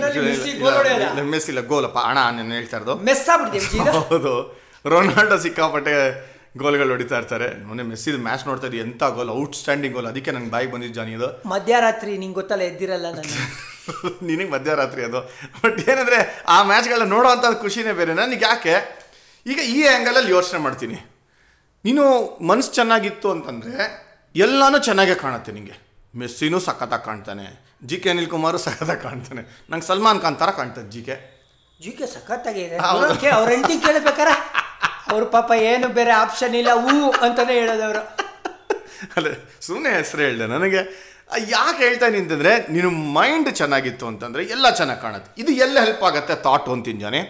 [0.05, 1.53] ಅಲ್ಲಿ ಮೆಸ್ಸಿ.
[1.53, 2.95] ಇಲ್ಲ, ಗೋಲಪ್ಪ ಹಣ ನಾನು ಹೇಳ್ತಾ ಇರೋದು.
[3.91, 4.61] ಹೌದು.
[4.87, 5.95] ರೊನಾಲ್ಡೋ ಸಿಕ್ಕಾಪಟ್ಟೆ
[6.57, 7.65] ಗೋಲ್ಗಳು ಹೊಡಿತಾ ಇರ್ತಾರೆ.
[7.65, 10.07] ಮೊನ್ನೆ ಮೆಸ್ಸಿದ ಮ್ಯಾಚ್ ನೋಡ್ತಾ ಇದ್ದೀವಿ ಎಂತ ಗೋಲ್ ಔಟ್ ಸ್ಟ್ಯಾಂಡಿಂಗ್ ಗೋಲ್.
[10.07, 11.49] ಅದಕ್ಕೆ ನಂಗೆ ಬಾಯಿಗೆ ಬಂದಿದ್ದು ಜಾನಿ ಇದು.
[11.49, 13.23] ಮಧ್ಯರಾತ್ರಿ ನಿಂಗೆ ಗೊತ್ತಲ್ಲ ಎದ್ದಿರಲ್ಲ ನಾನು.
[14.27, 15.21] ನಿನಗೆ ಮಧ್ಯರಾತ್ರಿ ಅದು.
[15.65, 18.15] ಬಟ್ ಏನಂದ್ರೆ ಆ ಮ್ಯಾಚ್ಗಳನ್ನ ಅಂತ ಖುಷಿನೇ ಬೇರೆ.
[18.15, 18.99] ನನಗೆ ಯಾಕೆ?
[19.47, 20.95] ಈಗ ಈ ಆ್ಯಂಗಲಲ್ಲಿ ಯೋಚನೆ ಮಾಡ್ತೀನಿ.
[21.85, 24.08] ನೀನು ಮನ್ಸು ಚೆನ್ನಾಗಿತ್ತು ಅಂತಂದರೆ
[24.45, 25.77] ಎಲ್ಲನೂ ಚೆನ್ನಾಗೇ ಕಾಣುತ್ತೆ ನಿಮಗೆ
[26.21, 27.47] ಮೆಸ್ಸಿನೂ ಸಖತ್ತಾಗಿ ಕಾಣ್ತಾನೆ.
[27.89, 29.43] ಜಿ ಕೆ ಅನಿಲ್ ಕುಮಾರು ಸಖತ್ತಾಗಿ ಕಾಣ್ತಾನೆ.
[29.71, 31.17] ನಂಗೆ ಸಲ್ಮಾನ್ ಖಾನ್ ಥರ ಕಾಣ್ತಾನೆ ಜಿ ಕೆ.
[31.83, 32.77] ಜಿ ಕೆ ಸಖತ್ತಾಗಿದೆ.
[33.39, 34.31] ಅವ್ರ ಹೆಂಡತಿ ಕೇಳಬೇಕಾರ?
[35.13, 36.95] ಅವ್ರ ಪಾಪ ಏನು ಬೇರೆ ಆಪ್ಷನ್ ಇಲ್ಲ ಹೂ
[37.27, 38.03] ಅಂತಲೇ ಹೇಳೋದು ಅವರು
[39.17, 39.29] ಅಲ್ಲ
[39.67, 40.81] ಸುಮ್ಮನೆ ಹೆಸರು ಹೇಳಿದೆ ನನಗೆ.
[41.57, 45.31] ಯಾಕೆ ಹೇಳ್ತಾ ನಿಂತಂದ್ರೆ ನಿನ್ನ ನೀನು ಮೈಂಡ್ ಚೆನ್ನಾಗಿತ್ತು ಅಂತಂದರೆ ಎಲ್ಲ ಚೆನ್ನಾಗಿ ಕಾಣುತ್ತೆ.
[45.43, 47.21] ಇದು ಎಲ್ಲ ಹೆಲ್ಪ್ ಆಗುತ್ತೆ ಥಾಟ್ ಅಂತೀನಿ ಜಾನೆ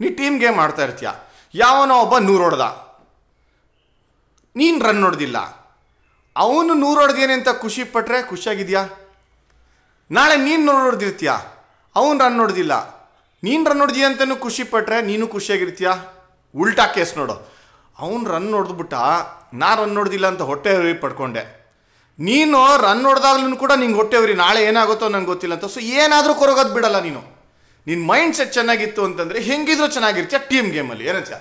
[0.00, 1.10] ನೀ ಟೀಮ್ ಗೇಮ್ ಆಡ್ತಾ ಇರ್ತೀಯ?
[1.54, 2.66] ಯಾವನೋ ಒಬ್ಬ ನೂರು ಹೊಡೆದ.
[4.56, 5.38] ನೀನು ರನ್ ಹೊಡೆದಿಲ್ಲ.
[6.36, 8.82] ಅವನು ನೂರು ಹೊಡೆದೇನೆ ಅಂತ ಖುಷಿ ಪಟ್ಟರೆ ಖುಷಿಯಾಗಿದೆಯಾ?
[10.10, 11.32] ನಾಳೆ ನೀನು ನೂರು ಹೊಡೆದಿರ್ತೀಯ
[11.96, 12.74] ಅವನು ರನ್ ನೋಡ್ದಿಲ್ಲ.
[13.42, 15.90] ನೀನು ರನ್ ನೋಡಿದೀಯ ಅಂತಲೂ ಖುಷಿ ಪಟ್ಟರೆ ನೀನು ಖುಷಿಯಾಗಿರ್ತೀಯ?
[16.54, 17.36] ಉಲ್ಟಾ ಕೇಸ್ ನೋಡು.
[17.98, 18.94] ಅವನು ರನ್ ಹೊಡೆದ್ಬಿಟ್ಟ
[19.54, 21.42] ನಾ ರನ್ ನೋಡ್ದಿಲ್ಲ ಅಂತ ಹೊಟ್ಟೆ ಉರಿ ಪಡ್ಕೊಂಡೆ.
[22.18, 25.64] ನೀನು ರನ್ ಹೊಡೆದಾಗ್ಲೂ ಕೂಡ ನಿಂಗೆ ಹೊಟ್ಟೆ ಉರಿ ನಾಳೆ ಏನಾಗುತ್ತೋ ನಂಗೆ ಗೊತ್ತಿಲ್ಲ ಅಂತ.
[25.64, 27.22] ಸೊ ಏನಾದರೂ ಕೊರಗೋದು ಬಿಡಲ್ಲ ನೀನು.
[27.86, 31.32] ನಿನ್ನ ಮೈಂಡ್ ಸೆಟ್ ಚೆನ್ನಾಗಿತ್ತು ಅಂತಂದರೆ ಹೆಂಗಿದ್ರು ಚೆನ್ನಾಗಿರ್ತೀಯ ಟೀಮ್ ಗೇಮಲ್ಲಿ ಏನಂತ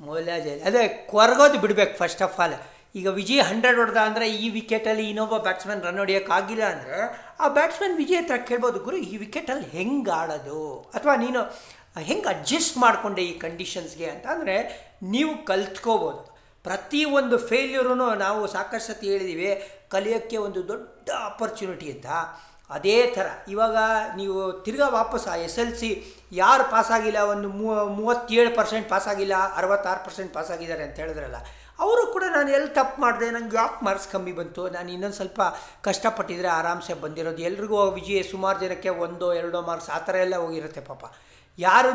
[0.00, 2.54] ಮೌಲ್ಯ ಅದೇ ಕೊರಗೋದು ಬಿಡ್ಬೇಕು ಫಸ್ಟ್ ಆಫ್ ಆಲ್
[2.98, 6.98] ಈಗ ವಿಜಯ್ ಹಂಡ್ರೆಡ್ ಹೊಡೆದ ಅಂದರೆ ಈ ವಿಕೆಟಲ್ಲಿ ಇನ್ನೊಬ್ಬ ಬ್ಯಾಟ್ಸ್ಮನ್ ರನ್ ಹೊಡಿಯೋಕ್ಕಾಗಿಲ್ಲ ಅಂದರೆ
[7.42, 10.62] ಆ ಬ್ಯಾಟ್ಸ್ಮನ್ ವಿಜಯ್ ಹತ್ರ ಕೇಳ್ಬೋದು, ಗುರು, ಈ ವಿಕೆಟಲ್ಲಿ ಹೆಂಗೆ ಆಡೋದು?
[10.96, 11.42] ಅಥವಾ, ನೀನು
[12.08, 14.56] ಹೆಂಗೆ ಅಡ್ಜಸ್ಟ್ ಮಾಡಿಕೊಂಡೆ ಈ ಕಂಡೀಷನ್ಸ್ಗೆ ಅಂತ ಅಂದರೆ,
[15.14, 16.22] ನೀವು ಕಲ್ತ್ಕೋಬೋದು.
[16.64, 17.94] ಪ್ರತಿಯೊಂದು ಫೇಲ್ಯೂರೂ
[18.26, 19.50] ನಾವು ಸಾಕಷ್ಟು ಸತಿ ಹೇಳಿದ್ದೀವಿ
[19.94, 22.06] ಕಲಿಯೋಕ್ಕೆ ಒಂದು ದೊಡ್ಡ ಆಪರ್ಚುನಿಟಿ ಅಂತ.
[22.76, 23.76] ಅದೇ ಥರ, ಇವಾಗ
[24.20, 25.90] ನೀವು ತಿರ್ಗಾ ವಾಪಸ್ ಆ ಎಸ್ ಎಲ್ ಸಿ
[26.38, 31.40] ಯಾರು ಪಾಸಾಗಿಲ್ಲ ಒಂದು ಮೂವ ಮೂವತ್ತೇಳು ಪರ್ಸೆಂಟ್ ಪಾಸಾಗಿಲ್ಲ ಅರವತ್ತಾರು ಪರ್ಸೆಂಟ್ ಪಾಸಾಗಿದ್ದಾರೆ ಅಂತ ಹೇಳಿದ್ರಲ್ಲ
[31.84, 34.62] ಅವರು ಕೂಡ ನಾನು ಎಲ್ಲಿ ತಪ್ಪು ಮಾಡಿದೆ, ನಂಗೆ ಯಾಕೆ ಮಾರ್ಕ್ಸ್ ಕಮ್ಮಿ ಬಂತು?
[34.76, 35.40] ನಾನು ಇನ್ನೊಂದು ಸ್ವಲ್ಪ
[35.86, 37.42] ಕಷ್ಟಪಟ್ಟಿದ್ರೆ ಆರಾಮ್ಸೆ ಬಂದಿರೋದು.
[37.48, 41.04] ಎಲ್ರಿಗೂ ವಿಜಯ ಸುಮಾರು ಜನಕ್ಕೆ ಒಂದೋ ಎರಡೋ ಮಾರ್ಕ್ಸ್ ಆ ಥರ ಎಲ್ಲ ಹೋಗಿರುತ್ತೆ ಪಾಪ.
[41.58, 41.90] ಯಾರೂ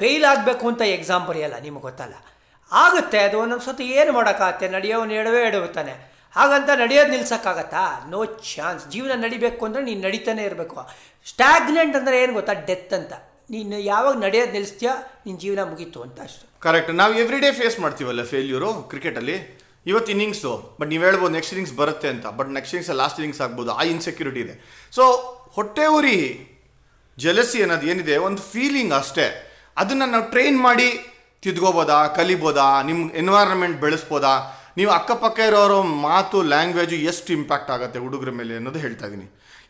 [0.00, 2.16] ಫೇಲ್ ಆಗಬೇಕು ಅಂತ ಎಕ್ಸಾಮ್ ಬರೆಯಲ್ಲ, ನಿಮಗೆ ಗೊತ್ತಲ್ಲ.
[2.70, 4.66] ಆಗುತ್ತೆ, ಅದು ಒಂದೊಂದು ಸತಿ ಏನು ಮಾಡೋಕ್ಕಾಗತ್ತೆ?
[4.76, 5.94] ನಡೆಯೋನು ಎಡವೇ ಎಡವುತ್ತಾನೆ.
[6.36, 7.82] ಹಾಗಂತ ನಡೆಯೋದು ನಿಲ್ಸೋಕ್ಕಾಗತ್ತಾ?
[8.12, 8.18] ನೋ
[8.54, 10.76] ಚಾನ್ಸ್ ಜೀವನ ನಡಿಬೇಕು ಅಂದರೆ ನೀನು ನಡೀತಾನೆ ಇರಬೇಕು.
[11.30, 12.54] ಸ್ಟ್ಯಾಗ್ನೆಂಟ್ ಅಂದರೆ ಏನು ಗೊತ್ತಾ?
[12.68, 13.14] ಡೆತ್ ಅಂತ.
[13.52, 14.90] ನೀನು ಯಾವಾಗ ನಡೆಯೋದು ನಿಲ್ಲಿಸ್ತೀಯ
[15.26, 16.44] ನಿನ್ನ ಜೀವನ ಮುಗೀತು ಅಂತ ಅಷ್ಟೆ.
[16.64, 19.36] ಕರೆಕ್ಟ್ ನಾವು ಎವ್ರಿ ಡೇ ಫೇಸ್ ಮಾಡ್ತೀವಲ್ಲ ಫೇಲ್ಯೂರು ಕ್ರಿಕೆಟಲ್ಲಿ
[19.90, 22.26] ಇವತ್ತು ಇನ್ನಿಂಗ್ಸು ಬಟ್ ನೀವು ಹೇಳ್ಬೋದು ನೆಕ್ಸ್ಟ್ ಇನ್ನಿಂಗ್ಸ್ ಬರುತ್ತೆ ಅಂತ.
[22.38, 24.54] But next innings last innings ಆಗ್ಬೋದು, ಆ ಇನ್ಸೆಕ್ಯೂರಿಟಿ ಇದೆ.
[24.96, 25.02] ಸೊ
[25.56, 26.18] ಹೊಟ್ಟೆ ಉರಿ
[27.18, 29.26] ಜಲಸಿ ಅನ್ನೋದು ಏನಿದೆ, ಒಂದು ಫೀಲಿಂಗ್ ಅಷ್ಟೇ.
[29.82, 30.88] ಅದನ್ನು ನಾವು ಟ್ರೈನ್ ಮಾಡಿ
[31.44, 34.34] ತಿದ್ಕೋಬೋದಾ, ಕಲಿಬೋದಾ ನಿಮ್ಮ ಎನ್ವೈರನ್ಮೆಂಟ್ ಬೆಳೆಸ್ಬೋದಾ?
[34.78, 35.78] ನೀವು ಅಕ್ಕಪಕ್ಕ ಇರೋರು,
[36.08, 39.26] ಮಾತು ಲ್ಯಾಂಗ್ವೇಜು ಎಷ್ಟು ಇಂಪ್ಯಾಕ್ಟ್ ಆಗುತ್ತೆ ಹುಡುಗರ ಮೇಲೆ ಅನ್ನೋದು ಹೇಳ್ತಾ ಇದ್ದೀನಿ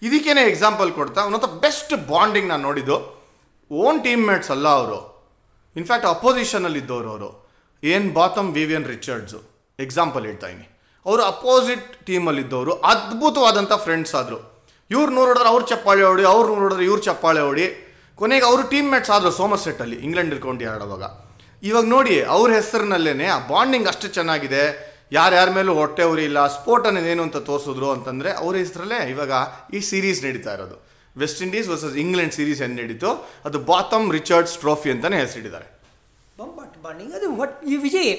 [0.06, 2.98] ಇದಕ್ಕೇನೆ ಎಕ್ಸಾಂಪಲ್ ಕೊಡ್ತಾ ಒನ್ ಬೆಸ್ಟ್ ಬಾಂಡಿಂಗ್ ನಾನು ನೋಡಿದ್ದು.
[3.72, 5.18] ಓನ್ ಟೀಮ್ ಮೇಟ್ಸ್ ಅಲ್ಲ ಅವರು.
[5.76, 7.48] ಇನ್ಫ್ಯಾಕ್ಟ್ ಅಪೋಸಿಷನಲ್ಲಿ ಇದ್ದವರು ಅವರು.
[7.84, 9.42] ಏನ್ ಬಾತಮ್ ವಿವಿಯನ್ ರಿಚರ್ಡ್ಸು.
[9.78, 10.78] ಎಕ್ಸಾಂಪಲ್ ಹೇಳ್ತಾ ಇದ್ದೀನಿ.
[11.06, 14.66] ಅವರು ಅಪೋಸಿಟ್ ಟೀಮಲ್ಲಿದ್ದವರು ಅದ್ಭುತವಾದಂಥ ಫ್ರೆಂಡ್ಸ್ ಆದರು.
[14.90, 17.84] ಇವ್ರು ನೋಡಿದ್ರೆ ಅವ್ರ ಚಪ್ಪಾಳೆ ಹೊಡಿ, ಅವ್ರು ನೋಡಿದ್ರೆ ಇವ್ರ ಚಪ್ಪಾಳೆ ಹೊಡಿ.
[18.14, 21.02] ಕೊನೆಗೆ ಅವರು ಟೀಮ್ ಮೇಟ್ಸ್ ಆದರು ಸೋಮರ್ಸೆಟ್ಟಲ್ಲಿ ಇಂಗ್ಲೆಂಡ್ ಇರ್ಕೊಂಡು ಆಡೋವಾಗ.
[21.62, 24.88] ಇವಾಗ ನೋಡಿ, ಅವ್ರ ಹೆಸರಿನಲ್ಲೇ ಆ ಬಾಂಡಿಂಗ್ ಅಷ್ಟು ಚೆನ್ನಾಗಿದೆ.
[25.12, 29.32] ಯಾರ್ಯಾರ ಮೇಲೂ ಹೊಟ್ಟೆ ಉರಿ ಇಲ್ಲ ಸ್ಪೋರ್ಟ್ ಅನ್ನೋದೇನು ಅಂತ ತೋರಿಸಿದ್ರು ಅಂತಂದರೆ ಅವ್ರ ಹೆಸರಲ್ಲೇ ಇವಾಗ
[29.74, 30.87] ಈ ಸೀರೀಸ್ ನಡೀತಾ ಇರೋದು.
[31.22, 33.10] West Indies versus England series ಏನು ನಡೀತು,
[33.48, 35.68] ಅದು ಬಾತಮ್ ರಿಚರ್ಡ್ಸ್ ಟ್ರೋಫಿ ಅಂತಲೇ ಹೆಸರಿಟ್ಟಿದ್ದಾರೆ.
[36.40, 38.12] ಬಂಬಾಟ್ ಬಾಂಡಿಂಗ್ ಅದು ಒಟ್ ಈ ವಿಜಯ್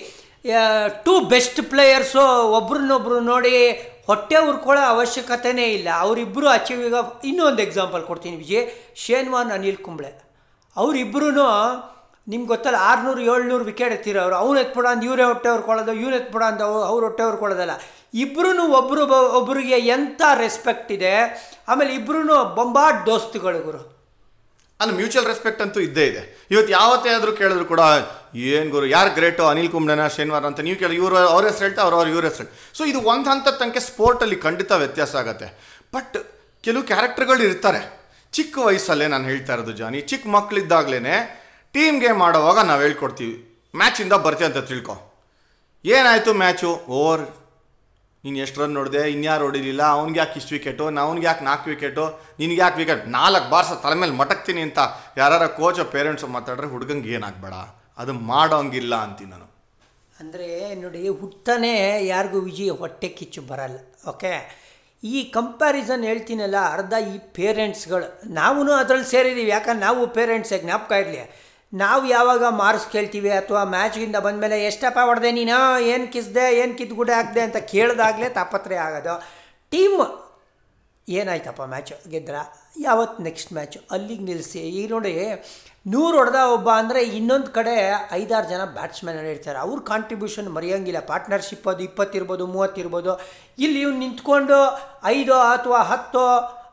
[1.05, 2.23] ಟೂ ಬೆಸ್ಟ್ ಪ್ಲೇಯರ್ಸು
[2.57, 3.55] ಒಬ್ರನ್ನೊಬ್ರು ನೋಡಿ
[4.09, 5.89] ಹೊಟ್ಟೆ ಉರ್ಕೊಳ್ಳೋ ಅವಶ್ಯಕತೆನೇ ಇಲ್ಲ.
[6.03, 6.97] ಅವರಿಬ್ಬರು ಅಚೀವ್ ಈಗ
[7.29, 8.65] ಇನ್ನೊಂದು ಎಕ್ಸಾಂಪಲ್ ಕೊಡ್ತೀನಿ ವಿಜಯ್.
[9.03, 10.11] ಶೇನ್ವಾನ್ ಅನಿಲ್ ಕುಂಬ್ಳೆ
[10.75, 11.29] ಅವರಿಬ್ಬರೂ
[12.27, 14.35] ನಿಮ್ಗೆ ಗೊತ್ತಲ್ಲ, ಆರುನೂರು, ಏಳ್ನೂರು ವಿಕೆಟ್ ಎತ್ತಿರೋರು.
[14.43, 17.75] ಅವ್ನು ಎತ್ಬಿಡ ಅಂದ್ ಇವರೇ ಹೊಟ್ಟೆ ಹೊರ್ಕೊಳ್ಳೋದು ಇವ್ನು ಎತ್ಬಿಡ ಅಂತ ಅವ್ರು ಹೊಟ್ಟೆ ಹೊರ್ಕೊಳ್ಳೋದಲ್ಲ
[18.13, 21.13] ಇಬ್ಬರೂ ಒಬ್ಬರು ಒಬ್ಬರಿಗೆ ಎಂಥ ರೆಸ್ಪೆಕ್ಟ್ ಇದೆ?
[21.67, 23.99] ಆಮೇಲೆ ಇಬ್ಬರೂ ಬೊಂಬಾಟ್ ದೋಸ್ತುಗಳು ಗುರು.
[24.79, 26.47] ಅಲ್ಲಿ ಮ್ಯೂಚುವಲ್ ರೆಸ್ಪೆಕ್ಟ್ ಅಂತೂ ಇದ್ದೇ ಇದೆ.
[26.51, 27.79] ಇವತ್ತು ಯಾವತ್ತೇ ಆದರೂ ಕೇಳಿದ್ರು ಕೂಡ,
[28.35, 31.97] ಏನು ಗುರು, ಯಾರು ಗ್ರೇಟು, ಅನಿಲ್ ಕುಂಬ್ಳೆನ ಶನಿವಾರ ಅಂತ ನೀವು ಕೇಳಿ ಇವರು ಅವ್ರ ಹೆಸರು ಹೇಳ್ತಾ, ಅವ್ರು
[31.97, 32.77] ಅವ್ರು ಇವ್ರ ಹೆಸರು.
[32.77, 35.77] ಸೊ ಇದು ಒಂದು ಹಂತದ ತನಕ ಸ್ಪೋರ್ಟಲ್ಲಿ ಖಂಡಿತ ವ್ಯತ್ಯಾಸ ಆಗುತ್ತೆ.
[35.93, 36.17] ಬಟ್
[36.63, 37.99] ಕೆಲವು ಕ್ಯಾರೆಕ್ಟರ್ಗಳು ಇರ್ತಾರೆ.
[38.31, 40.99] ಚಿಕ್ಕ ವಯಸ್ಸಲ್ಲೇ ನಾನು ಹೇಳ್ತಾ ಇರೋದು ಜಾನಿ, ಚಿಕ್ಕ ಮಕ್ಕಳಿದ್ದಾಗಲೇ
[41.73, 43.69] ಟೀಮ್ ಗೇಮ್ ಮಾಡೋವಾಗ ನಾವು ಹೇಳ್ಕೊಡ್ತೀವಿ.
[43.75, 45.25] ಮ್ಯಾಚಿಂದ ಬರ್ತೀವಿ ಅಂತ ತಿಳ್ಕೊ.
[45.85, 47.21] ಏನಾಯಿತು ಮ್ಯಾಚು ಓವರ್
[48.23, 49.01] ನೀನು ಎಷ್ಟು ರನ್ ನೋಡಿದೆ?
[49.15, 49.83] ಇನ್ಯಾರು ಹೊಡಿಲಿಲ್ಲ?
[49.97, 52.05] ಅವ್ನಿಗೆ ಯಾಕೆ ಇಷ್ಟು ವಿಕೆಟು ಅವ್ನಿಗೆ ಯಾಕೆ ನಾಲ್ಕು ವಿಕೆಟು
[52.39, 54.79] ನಿನ್ಗೆ ಯಾಕೆ ವಿಕೆಟ್ ನಾಲ್ಕು ಬಾರ್ಸ ತಲೆ ಮೇಲೆ ಮಟಕ್ತೀನಿ ಅಂತ
[55.21, 57.55] ಯಾರ ಕೋಚ್ ಪೇರೆಂಟ್ಸ್ ಮಾತಾಡ್ರೆ ಹುಡುಗಂಗೆ ಏನಾಗಬೇಡ.
[58.01, 59.47] ಅದು ಮಾಡೋಂಗಿಲ್ಲ ಅಂತೀನಿ ನಾನು.
[60.21, 60.47] ಅಂದರೆ
[60.81, 61.75] ನೋಡಿ, ಹುಟ್ಟನೇ
[62.13, 63.77] ಯಾರಿಗೂ ವಿಜಯ ಹೊಟ್ಟೆ ಕಿಚ್ಚು ಬರಲ್ಲ
[64.11, 64.31] ಓಕೆ
[65.03, 68.07] ಈ ಕಂಪ್ಯಾರಿಸನ್ ಹೇಳ್ತೀನಲ್ಲ, ಅರ್ಧ ಈ ಪೇರೆಂಟ್ಸ್ಗಳು
[68.39, 71.21] ನಾವೂ ಅದರಲ್ಲಿ ಸೇರಿದ್ದೀವಿ ಯಾಕಂದ್ರೆ ನಾವು ಪೇರೆಂಟ್ಸೇ ಜ್ಞಾಪಕ ಇರಲಿ.
[71.73, 75.57] ನಾವು ಯಾವಾಗ ಮಾರ್ಕ್ಸ್ ಕೇಳ್ತೀವಿ ಅಥವಾ ಮ್ಯಾಚ್ಗಿಂದ ಬಂದಮೇಲೆ ಎಷ್ಟಪ್ಪ ಹೊಡೆದೆ ನೀನು?
[75.93, 79.15] ಏನು ಕಿಸ್ದೆ, ಏನು ಕಿತ್ಗುಡೆ ಹಾಕ್ದೆ ಅಂತ ಕೇಳಿದಾಗಲೇ ತಾಪತ್ರೆ ಆಗೋದು.
[79.73, 80.01] ಟೀಮ್
[81.07, 82.35] ಏನಾಯ್ತಪ್ಪ ಮ್ಯಾಚು ಗೆದ್ರ?
[82.87, 83.79] ಯಾವತ್ತು ನೆಕ್ಸ್ಟ್ ಮ್ಯಾಚು?
[83.95, 85.13] ಅಲ್ಲಿಗೆ ನಿಲ್ಲಿಸಿ ಈಗ ನೋಡಿ,
[85.93, 87.75] ನೂರು ಹೊಡೆದ ಒಬ್ಬ ಅಂದರೆ ಇನ್ನೊಂದು ಕಡೆ
[88.19, 89.59] ಐದಾರು ಜನ ಬ್ಯಾಟ್ಸ್ಮನ್ ಇರ್ತಾರೆ.
[89.65, 91.01] ಅವ್ರ ಕಾಂಟ್ರಿಬ್ಯೂಷನ್ ಮರೆಯೋಂಗಿಲ್ಲ.
[91.11, 93.13] ಪಾರ್ಟ್ನರ್ಶಿಪ್ ಅದು ಇಪ್ಪತ್ತಿರ್ಬೋದು, ಮೂವತ್ತಿರ್ಬೋದು.
[93.65, 94.59] ಇಲ್ಲಿ ಇವ್ನು ನಿಂತ್ಕೊಂಡು
[95.15, 96.23] ಐದೋ ಅಥವಾ ಹತ್ತು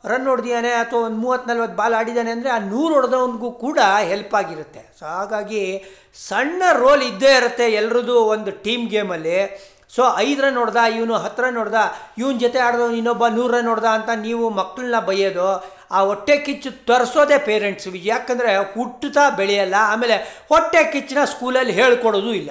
[0.05, 4.97] ರನ್ ಹೊಡೆದಿದ್ದಾನೆ ಅಥವಾ ಒಂದು ಮೂವತ್ತು ನಲ್ವತ್ತು ಬಾಲ್ ಆಡಿದ್ದಾನೆ ಅಂದರೆ ಆ ನೂರು ಹೊಡೆದವನಿಗೂ ಕೂಡ ಹೆಲ್ಪ್ ಆಗಿರುತ್ತೆ.
[4.99, 5.85] ಸೊ ಹಾಗಾಗಿ
[6.29, 11.57] ಸಣ್ಣ ರೋಲ್ ಇದ್ದೇ ಇರುತ್ತೆ ಎಲ್ರದ್ದು ಒಂದು ಟೀಮ್ ಗೇಮಲ್ಲಿ ಸೊ ಐದು ರನ್ ಹೊಡೆದ ಇವನು ಹತ್ತು ರನ್
[11.57, 11.75] ಹೊಡೆದ
[12.19, 17.39] ಇವನ ಜೊತೆ ಆಡಿದವನು ಇನ್ನೊಬ್ಬ ನೂರು ರನ್ ಹೊಡೆದ ಅಂತ ನೀವು ಮಕ್ಕಳನ್ನ ಬೈಯೋದು ಆ ಹೊಟ್ಟೆ ಕಿಚ್ಚು ತರಿಸೋದೇ
[17.39, 20.17] ಪೇರೆಂಟ್ಸ್ ಯಾಕಂದರೆ ಹುಟ್ಟುತ್ತಾ ಬೆಳೆಯಲ್ಲ ಆಮೇಲೆ
[20.49, 22.51] ಹೊಟ್ಟೆ ಕಿಚ್ಚನ್ನ ಸ್ಕೂಲಲ್ಲಿ ಹೇಳ್ಕೊಡೋದು ಇಲ್ಲ.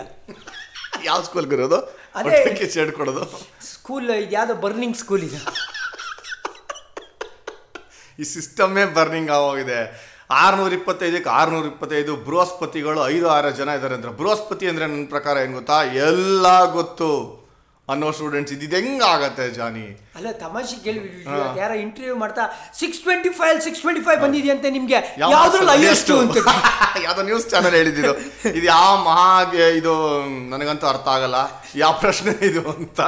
[1.04, 1.78] ಯಾವ ಸ್ಕೂಲ್ಗೆ ಇರೋದು
[2.16, 3.26] ಅದೇ- ಹೇಳ್ಕೊಡೋದು?
[3.74, 5.38] ಸ್ಕೂಲ್ ಯಾವುದೋ ಬರ್ನಿಂಗ್ ಸ್ಕೂಲ್ ಇದೆ.
[8.20, 9.80] ಈ ಸಿಸ್ಟಮ್ಮೇ ಬರ್ನಿಂಗ್ ಆಗೋಗಿದೆ.
[10.44, 15.56] ಆರುನೂರ ಇಪ್ಪತ್ತೈದಕ್ಕೆ ಆರುನೂರ ಇಪ್ಪತ್ತೈದು ಬೃಹಸ್ಪತಿಗಳು ಐದು ಆರು ಜನ ಇದ್ದಾರೆ ಅಂದ್ರೆ ಬೃಹಸ್ಪತಿ ಅಂದರೆ ನನ್ನ ಪ್ರಕಾರ ಏನು
[15.60, 15.78] ಗೊತ್ತಾ?
[16.10, 16.46] ಎಲ್ಲ
[16.78, 17.10] ಗೊತ್ತು
[17.88, 19.84] ಅನ್ನೋ ಸ್ಟೂಡೆಂಟ್ಸ್ ಇದು ಹೆಂಗಾಗತ್ತೆ ಜಾನಿ?
[20.18, 21.02] ಅಲ್ಲ ತಮಾಷೆ ಕೇಳಿ
[21.60, 22.44] ಯಾರ ಇಂಟರ್ವ್ಯೂ ಮಾಡ್ತಾ
[22.80, 25.00] six twenty five six twenty five ಬಂದಿದೆಯಂತೆ ನಿಮಗೆ?
[25.24, 26.38] ಯಾವ್ದ್ರಲ್ಲಿ ಹೈಯೆಸ್ಟ್ ಅಂತ
[27.06, 28.14] ಯಾವ್ದೋ ನ್ಯೂಸ್ ಚಾನಲ್ ಹೇಳಿದ್ದು ಇದು.
[28.74, 29.30] ಯಾವ ಮಹಾ
[29.80, 29.94] ಇದು
[30.54, 31.38] ನನಗಂತೂ ಅರ್ಥ ಆಗಲ್ಲ.
[31.84, 33.00] ಯಾವ ಪ್ರಶ್ನೆ ಇದು ಅಂತ.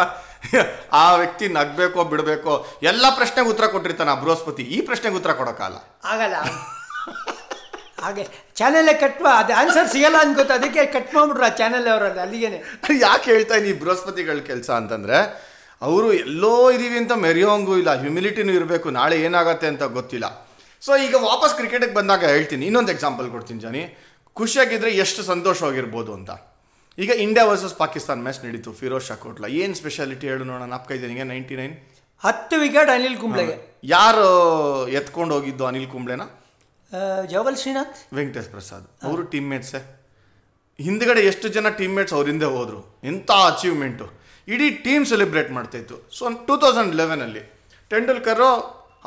[0.93, 4.63] ಆ ವ್ಯಕ್ತಿ ನಗ್ಬೇಕೋ ಬಿಡಬೇಕೋ ಎಲ್ಲ ಪ್ರಶ್ನೆಗೆ ಉತ್ತರ ಕೊಟ್ಟಿರ್ತಾನೆ ಆ ಬೃಹಸ್ಪತಿ.
[4.63, 6.35] ಈ ಪ್ರಶ್ನೆಗೆ ಉತ್ತರ ಕೊಡೋಕ್ಕಲ್ಲ ಆಗಲ್ಲ.
[8.01, 12.63] ಹಾಗೆ ಚಾನೆಲ್ಲೇ ಕಟ್ ಮಾ- ಅದು ಆನ್ಸರ್ ಸಿಗಲ್ಲ ಅನ್ಕೋತ ಅದಕ್ಕೆ ಕಟ್ ಮಾಡ್ಬಿಟ್ರು ಆ ಚಾನೆಲ್ ಅವರಲ್ಲಿ ಅಲ್ಲಿಗೇನೆ.
[12.99, 15.47] ಯಾಕೆ ಹೇಳ್ತಾ ಇನ್ನು ಈ ಬೃಹಸ್ಪತಿಗಳ ಕೆಲಸ ಅಂತಂದರೆ
[15.81, 20.47] ಅವರು ಎಲ್ಲೋ ಇದೀವಿ ಅಂತ ಮೆರೆಯೋಂಗೂ ಇಲ್ಲ ಹ್ಯುಮಿಲಿಟಿನೂ ಇರಬೇಕು ನಾಳೆ ಏನಾಗತ್ತೆ ಅಂತ ಗೊತ್ತಿಲ್ಲ.
[20.81, 23.97] ಸೊ ಈಗ ವಾಪಸ್ ಕ್ರಿಕೆಟಿಗೆ ಬಂದಾಗ ಹೇಳ್ತೀನಿ ಇನ್ನೊಂದು ಎಕ್ಸಾಂಪಲ್ ಕೊಡ್ತೀನಿ ಜಾನಿ.
[24.33, 26.29] ಖುಷಿಯಾಗಿದ್ದರೆ ಎಷ್ಟು ಸಂತೋಷವಾಗಿರ್ಬೋದು ಅಂತ.
[27.03, 28.69] ಈಗ ಇಂಡಿಯಾ ವರ್ಸಸ್ ಪಾಕಿಸ್ತಾನ್ ಮ್ಯಾಚ್ ನಡೀತು.
[28.79, 30.65] ಫಿರೋಜ್ ಶಾ ಕೋಟ್ಲಾ ಏನು ಸ್ಪೆಷಾಲಿಟಿ ಹೇಳು ನೋಡೋಣ.
[30.73, 31.75] ನಾಪ್ಕ ನಿಮಗೆ ನೈಂಟಿ ನೈನ್
[32.23, 33.55] ಹತ್ತು ವಿಕೆಟ್ ಅನಿಲ್ ಕುಂಬ್ಳೆಗೆ.
[33.95, 34.25] ಯಾರು
[34.99, 36.23] ಎತ್ಕೊಂಡು ಹೋಗಿದ್ದು ಅನಿಲ್ ಕುಂಬ್ಳೆನ?
[37.33, 37.99] ಜವಲ್ ಶ್ರೀನಾಥ್.
[38.19, 38.87] ವೆಂಕಟೇಶ್ ಪ್ರಸಾದ್.
[39.07, 39.81] ಅವರು ಟೀಮ್ ಮೇಟ್ಸೇ
[40.79, 42.81] ಹಿಂದ್ಗಡೆ ಎಷ್ಟು ಜನ ಟೀಮ್ಮೇಟ್ಸ್ ಅವ್ರ ಹಿಂದೆ ಹೋದ್ರು?
[43.11, 44.07] ಎಂಥ ಅಚೀವ್ಮೆಂಟು
[44.47, 47.43] ಇಡೀ ಟೀಮ್ ಸೆಲೆಬ್ರೇಟ್ ಮಾಡ್ತಾಯಿತ್ತು ಸೊ ಟೂ ತೌಸಂಡ್ ಲೆವೆನಲ್ಲಿ
[47.91, 48.49] ಟೆಂಡೂಲ್ಕರು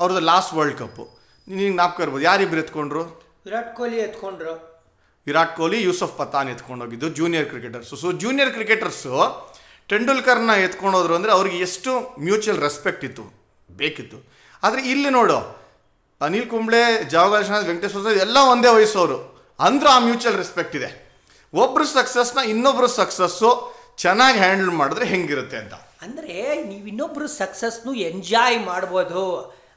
[0.01, 1.05] ಅವ್ರದ್ದು ಲಾಸ್ಟ್ ವರ್ಲ್ಡ್ ಕಪ್ಪು
[1.49, 2.25] ನಿನಗೆ ನಾಪ್ಕ ಇರ್ಬೋದು.
[2.31, 3.05] ಯಾರಿಬ್ರು ಎತ್ಕೊಂಡ್ರು?
[3.47, 4.55] ವಿರಾಟ್ ಕೊಹ್ಲಿ ಎತ್ಕೊಂಡ್ರು.
[5.27, 9.15] ವಿರಾಟ್ ಕೊಹ್ಲಿ, ಯೂಸಫ್ ಪತಾನ್ ಎತ್ಕೊಂಡು ಹೋಗಿದ್ದು junior cricketers so junior cricketers
[9.91, 11.93] ಟೆಂಡೂಲ್ಕರ್ನ ಎತ್ಕೊಂಡು ಹೋದ್ರು ಅಂದರೆ ಅವ್ರಿಗೆ ಎಷ್ಟು
[12.27, 13.25] ಮ್ಯೂಚುವಲ್ ರೆಸ್ಪೆಕ್ಟ್ ಇತ್ತು?
[13.71, 14.19] ಬೇಕಿತ್ತು.
[14.63, 15.39] ಆದರೆ ಇಲ್ಲಿ ನೋಡು,
[16.21, 16.81] ಅನಿಲ್ ಕುಂಬ್ಳೆ
[17.13, 19.19] ಜವಾಹರ್ ಶಾಂತ್ ವೆಂಕಟೇಶ್ ಪ್ರಸಾದ್ ಎಲ್ಲ ಒಂದೇ ವಯಸ್ಸವರು
[19.59, 20.91] ಅಂದ್ರೆ ಆ ಮ್ಯೂಚುವಲ್ ರೆಸ್ಪೆಕ್ಟ್ ಇದೆ.
[21.53, 23.51] ಒಬ್ಬರು ಸಕ್ಸಸ್ನ ಇನ್ನೊಬ್ಬರು ಸಕ್ಸಸ್ಸು
[24.03, 25.75] ಚೆನ್ನಾಗಿ ಹ್ಯಾಂಡಲ್ ಮಾಡಿದ್ರೆ ಹೆಂಗಿರುತ್ತೆ ಅಂತ.
[26.05, 26.35] ಅಂದರೆ
[26.69, 29.23] ನೀವು ಇನ್ನೊಬ್ಬರು ಸಕ್ಸಸ್ನು ಎಂಜಾಯ್ ಮಾಡ್ಬೋದು.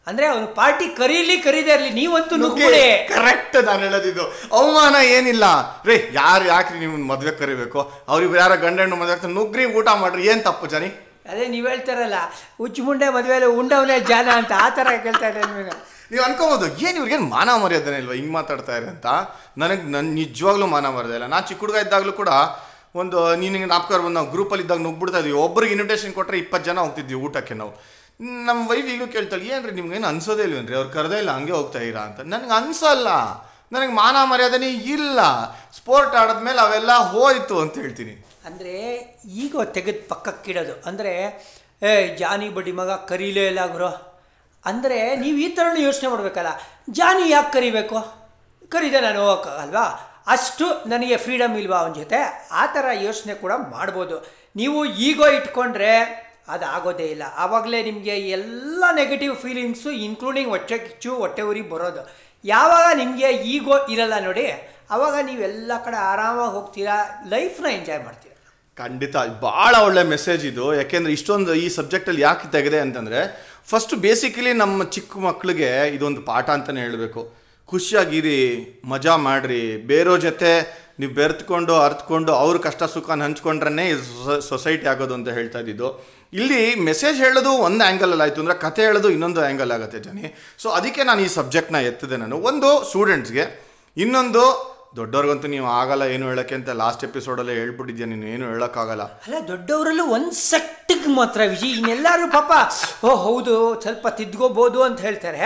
[0.07, 2.81] ಅಂದರೆ ಅವನು ಪಾರ್ಟಿ ಕರೀಲಿ ಕರೀದೇ ಇರಲಿ ನೀವಂತೂ ನುಗ್ಗುಡಿ
[3.11, 4.23] ಕರೆಕ್ಟ್ ನಾನು ಹೇಳೋದಿದ್ದು
[4.57, 5.45] ಅವಮಾನ ಏನಿಲ್ಲ.
[5.89, 7.79] ರೇ ಯಾರು ಯಾಕ್ರಿ ನೀವು ಮದುವೆ ಕರಿಬೇಕು?
[8.11, 10.21] ಅವ್ರಿಗೆ ಯಾರೋ ಗಂಡ ಹೆಣ್ಣು ಮದುವೆ ಆಗ್ತಾರೆ ನುಗ್ರಿ ಊಟ ಮಾಡ್ರಿ.
[10.31, 10.89] ಏನು ತಪ್ಪು ಜನಿ?
[11.29, 12.17] ಅದೇ ನೀವು ಹೇಳ್ತಾರಲ್ಲ
[12.61, 15.75] ಹುಚ್ಚು ಮುಂಡೆ ಮದುವೆಯಲ್ಲಿ ಉಂಡವನೇ ಜಾನ ಅಂತ ಆ ಥರ ಕೇಳ್ತಾ ಇದ್ದೆ ನಿಮಗೆ.
[16.11, 18.15] ನೀವು ಅನ್ಕೋಬೋದು ಏನು ಇವ್ರಿಗೇನು ಮಾನ ಮರ್ಯಾದನೆ ಇಲ್ವಾ?
[18.19, 19.07] ಹಿಂಗೆ ಮಾತಾಡ್ತಾ ಇರಿ ಅಂತ.
[19.61, 21.29] ನನಗೆ ನನ್ನ ನಿಜವಾಗ್ಲೂ ಮಾನ ಮರ್ಯಾದೆ ಇಲ್ಲ.
[21.35, 22.29] ನಾನು ಚಿಕ್ಕ ಹುಡುಗ ಇದ್ದಾಗಲೂ ಕೂಡ
[23.01, 25.35] ಒಂದು ನೀನು ನಾಪ್ಕರ್ ಬಂದು ನಾವು ಗ್ರೂಪಲ್ಲಿ ಇದ್ದಾಗ ನುಗ್ಬಿಡ್ತಾ ಇದ್ವಿ.
[25.45, 27.73] ಒಬ್ಬರಿಗೆ ಇನ್ವಿಟೇಷನ್ ಕೊಟ್ಟರೆ ಇಪ್ಪತ್ತು ಜನ ಹೋಗ್ತಿದ್ವಿ ಊಟಕ್ಕೆ ನಾವು.
[28.19, 30.75] ನಮ್ಮ ವೈಫ್ ಈಗಲೂ ಕೇಳ್ತಾಳೆ, ಏನ್ರಿ ನಿಮ್ಗೇನು ಅನ್ಸೋದೇ ಇಲ್ವೇನ್ರಿ?
[30.75, 32.19] ಅವ್ರು ಕರೆದೇ ಇಲ್ಲ, ಹಂಗೆ ಹೋಗ್ತಾ ಇರಾ ಅಂತ.
[32.19, 33.07] ನನಗೆ ಅನ್ಸಲ್ಲ.
[33.71, 35.19] ನನಗೆ ಮಾನ ಮರ್ಯಾದೆ ಇಲ್ಲ.
[35.75, 38.25] ಸ್ಪೋರ್ಟ್ ಆಡಿದ್ಮೇಲೆ ಅವೆಲ್ಲ ಹೋಯ್ತು ಅಂತ ಹೇಳ್ತೀನಿ.
[38.45, 41.13] ಅಂದರೆ ಈಗ ತೆಗೆದು ಪಕ್ಕಕ್ಕಿಡೋದು ಅಂದರೆ,
[41.83, 44.13] ಏ, ಜಾನಿ ಬಡ್ಡಿ ಮಗ ಕರೀಲೇ ಇಲ್ಲ ಗುರು.
[44.65, 46.47] ಅಂದರೆ ನೀವು ಈ ಥರನೂ ಯೋಚನೆ ಮಾಡಬೇಕಲ್ಲ.
[46.89, 48.23] ಜಾನಿ ಯಾಕೆ ಕರಿಬೇಕು?
[48.69, 52.49] ಕರೀದೆ ನಾನು ಹೋಗೋಕ್ಕಾಗಲ್ವಾ ಅಷ್ಟು ನನಗೆ ಫ್ರೀಡಮ್ ಇಲ್ವಾ ಅವನ ಜೊತೆ?
[52.51, 54.27] ಆ ಥರ ಯೋಚನೆ ಕೂಡ ಮಾಡ್ಬೋದು.
[54.55, 57.23] ನೀವು ಈಗೋ ಇಟ್ಕೊಂಡ್ರೆ ಅದು ಆಗೋದೇ ಇಲ್ಲ.
[57.43, 62.01] ಆವಾಗಲೇ ನಿಮಗೆ ಎಲ್ಲ ನೆಗೆಟಿವ್ ಫೀಲಿಂಗ್ಸು ಇನ್ಕ್ಲೂಡಿಂಗ್ ಹೊಟ್ಟೆ ಕಿಚ್ಚು, ಹೊಟ್ಟೆ ಉರಿ ಬರೋದು.
[62.43, 64.45] ಯಾವಾಗ ನಿಮಗೆ ಈಗೋ ಇರಲ್ಲ ನೋಡಿ,
[64.95, 66.95] ಆವಾಗ ನೀವೆಲ್ಲ ಕಡೆ ಆರಾಮಾಗಿ ಹೋಗ್ತೀರಾ
[67.33, 68.29] ಲೈಫ್ನ ಎಂಜಾಯ್ ಮಾಡ್ತೀರಾ.
[68.77, 70.65] ಖಂಡಿತ ಭಾಳ ಒಳ್ಳೆ ಮೆಸೇಜ್ ಇದು.
[70.79, 73.19] ಯಾಕೆಂದರೆ ಇಷ್ಟೊಂದು ಈ ಸಬ್ಜೆಕ್ಟಲ್ಲಿ ಯಾಕೆ ತೆಗೆದೆ ಅಂತಂದರೆ
[73.71, 77.21] ಫಸ್ಟ್ ಬೇಸಿಕಲಿ ನಮ್ಮ ಚಿಕ್ಕ ಮಕ್ಕಳಿಗೆ ಇದೊಂದು ಪಾಠ ಅಂತಲೇ ಹೇಳಬೇಕು.
[77.69, 78.39] ಖುಷಿಯಾಗಿರಿ,
[78.91, 79.61] ಮಜಾ ಮಾಡಿರಿ.
[79.91, 80.51] ಬೇರೋ ಜೊತೆ
[80.99, 83.85] ನೀವು ಬೆರೆತ್ಕೊಂಡು, ಅರ್ತ್ಕೊಂಡು, ಅವ್ರ ಕಷ್ಟ ಸುಖನ ಹಂಚ್ಕೊಂಡ್ರೇ
[84.49, 85.89] ಸೊಸೈಟಿ ಆಗೋದು ಅಂತ ಹೇಳ್ತಾ ಇದ್ದಿದ್ದು.
[86.41, 90.25] ಇಲ್ಲಿ ಮೆಸೇಜ್ ಹೇಳೋದು ಒಂದು ಆ್ಯಂಗಲಲ್ಲಿ ಆಯಿತು ಅಂದರೆ ಕತೆ ಹೇಳೋದು ಇನ್ನೊಂದು ಆ್ಯಂಗಲ್ ಆಗುತ್ತೆ ಜನಿ.
[90.61, 92.37] ಸೊ ಅದಕ್ಕೆ ನಾನು ಈ ಸಬ್ಜೆಕ್ಟ್ನ ಎತ್ತಿದೆ ನಾನು.
[92.49, 93.45] ಒಂದು ಸ್ಟೂಡೆಂಟ್ಸ್ಗೆ
[93.97, 94.43] ಇನ್ನೊಂದು
[94.97, 96.55] ದೊಡ್ಡವ್ರಿಗಂತೂ ನೀವು ಆಗಲ್ಲ ಏನು ಹೇಳೋಕ್ಕೆ?
[96.59, 99.03] ಅಂತ ಲಾಸ್ಟ್ ಎಪಿಸೋಡಲ್ಲೇ ಹೇಳ್ಬಿಟ್ಟಿದ್ಯಾ ನೀನು ಏನು ಹೇಳೋಕ್ಕಾಗಲ್ಲ.
[99.25, 102.51] ಅಲ್ಲ ದೊಡ್ಡವರಲ್ಲೂ ಒಂದು ಸೆಟ್ಟಿಗೆ ಮಾತ್ರ ವಿಜಯ್ ಇನ್ನೆಲ್ಲರೂ ಪಾಪ
[103.07, 105.41] ಓ ಹೌದು ಸ್ವಲ್ಪ ತಿದ್ಕೋಬೋದು ಅಂತ ಹೇಳ್ತಾರೆ.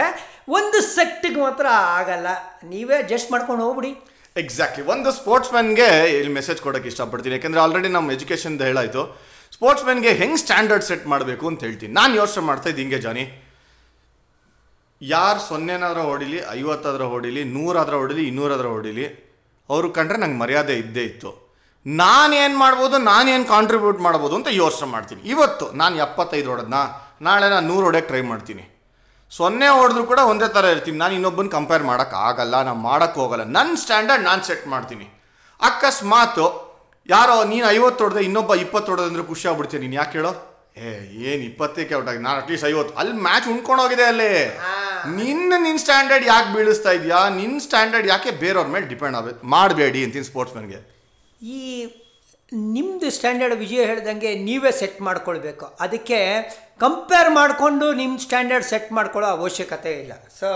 [0.58, 1.66] ಒಂದು ಸೆಟ್ಟಿಗೆ ಮಾತ್ರ
[2.00, 2.28] ಆಗಲ್ಲ.
[2.74, 3.92] ನೀವೇ ಅಡ್ಜಸ್ಟ್ ಮಾಡ್ಕೊಂಡು ಹೋಗ್ಬಿಡಿ.
[4.44, 7.34] ಎಕ್ಸಾಕ್ಟ್ಲಿ ಒಂದು ಸ್ಪೋರ್ಟ್ಸ್ ಮ್ಯಾನ್ಗೆ ಇಲ್ಲಿ ಮೆಸೇಜ್ ಕೊಡೋಕ್ಕೆ ಇಷ್ಟಪಡ್ತೀನಿ.
[7.38, 9.04] ಯಾಕೆಂದರೆ ಆಲ್ರೆಡಿ ನಮ್ಮ ಎಜುಕೇಷನ್ದು ಹೇಳಾಯಿತು.
[9.58, 11.94] ಸ್ಪೋರ್ಟ್ಸ್ ಮ್ಯಾನ್ಗೆ ಹೆಂಗೆ ಸ್ಟ್ಯಾಂಡರ್ಡ್ ಸೆಟ್ ಮಾಡಬೇಕು ಅಂತ ಹೇಳ್ತೀನಿ.
[11.94, 13.24] ನಾನು ಯೋಚನೆ ಮಾಡ್ತಾ ಇದ್ದೀನಿ ಹಿಂಗೆ ಜಾನಿ.
[15.02, 19.06] ಯಾರು ಸೊನ್ನೆನಾದ್ರೂ ಹೊಡಿಲಿ, ಐವತ್ತಾದ್ರೂ ಹೊಡಿಲಿ, ನೂರಾದ್ರೂ ಹೊಡಿಲಿ, ಇನ್ನೂರಾದ್ರೂ ಹೊಡಿಲಿ,
[19.70, 21.32] ಅವರು ಕಂಡ್ರೆ ನಂಗೆ ಮರ್ಯಾದೆ ಇದ್ದೇ ಇತ್ತು.
[21.86, 25.22] ನಾನೇನು ಮಾಡ್ಬೋದು ನಾನೇನು ಕಾಂಟ್ರಿಬ್ಯೂಟ್ ಮಾಡ್ಬೋದು ಅಂತ ಯೋಚನೆ ಮಾಡ್ತೀನಿ.
[25.22, 26.74] ಇವತ್ತು ನಾನು ಎಪ್ಪತ್ತೈದು ಹೊಡೆದ್ನ?
[27.22, 28.64] ನಾಳೆ ನಾನು ನೂರು ಹೊಡೆಯೋಕ್ಕೆ ಟ್ರೈ ಮಾಡ್ತೀನಿ.
[29.30, 30.98] ಸೊನ್ನೆ ಹೊಡೆದ್ರು ಕೂಡ ಒಂದೇ ಥರ ಇರ್ತೀನಿ.
[30.98, 33.44] ನಾನು ಇನ್ನೊಬ್ಬನ ಕಂಪೇರ್ ಮಾಡೋಕ್ಕಾಗಲ್ಲ ನಾನು ಮಾಡೋಕ್ಕೆ ಹೋಗಲ್ಲ.
[33.44, 35.08] ನನ್ನ ಸ್ಟ್ಯಾಂಡರ್ಡ್ ನಾನು ಸೆಟ್ ಮಾಡ್ತೀನಿ.
[35.62, 36.67] ಅಕಸ್ಮಾತು
[37.10, 39.98] ಯಾರೋ ನೀನು ಐವತ್ತು ಹೊಡೆದೆ ಇನ್ನೊಬ್ಬ ಇಪ್ಪತ್ತು ಹೊಡೆದ ಅಂದ್ರೆ ಖುಷಿ ಆಗ್ಬಿಡ್ತೀನಿ ನೀನು.
[40.02, 40.32] ಯಾಕೆ ಹೇಳೋ?
[40.78, 40.90] ಏ
[41.30, 42.94] ಏನು ಇಪ್ಪತ್ತಕ್ಕೆ ಔಟ್ ಆಗಿ ನಾನು ಅಟ್ಲೀಸ್ಟ್ ಐವತ್ತು.
[43.02, 44.34] ಅಲ್ಲಿ ಮ್ಯಾಚ್ ಉಣ್ಕೊಂಡೋಗಿದೆ ಅಲ್ಲಿ.
[45.20, 47.22] ನಿನ್ನ ನಿನ್ನ ಸ್ಟ್ಯಾಂಡರ್ಡ್ ಯಾಕೆ ಬೀಳಿಸ್ತಾ ಇದೆಯಾ?
[47.40, 50.82] ನಿನ್ನ ಸ್ಟ್ಯಾಂಡರ್ಡ್ ಯಾಕೆ ಬೇರೆಯವ್ರ ಮೇಲೆ ಡಿಪೆಂಡ್ ಆಗಬೇಕು ಮಾಡಬೇಡಿ ಅಂತೀನಿ ಸ್ಪೋರ್ಟ್ಸ್ಮನ್ಗೆ
[51.42, 51.62] ಈ
[52.74, 55.66] ನಿಮ್ಮದು ಸ್ಟ್ಯಾಂಡರ್ಡ್ ವಿಜಯ ಹೇಳ್ದಂಗೆ ನೀವೇ ಸೆಟ್ ಮಾಡ್ಕೊಳ್ಬೇಕು.
[55.80, 56.20] ಅದಕ್ಕೆ
[56.80, 60.14] ಕಂಪೇರ್ ಮಾಡಿಕೊಂಡು ನಿಮ್ಮ ಸ್ಟ್ಯಾಂಡರ್ಡ್ ಸೆಟ್ ಮಾಡ್ಕೊಳ್ಳೋ ಅವಶ್ಯಕತೆ ಇಲ್ಲ.
[60.40, 60.50] ಸೊ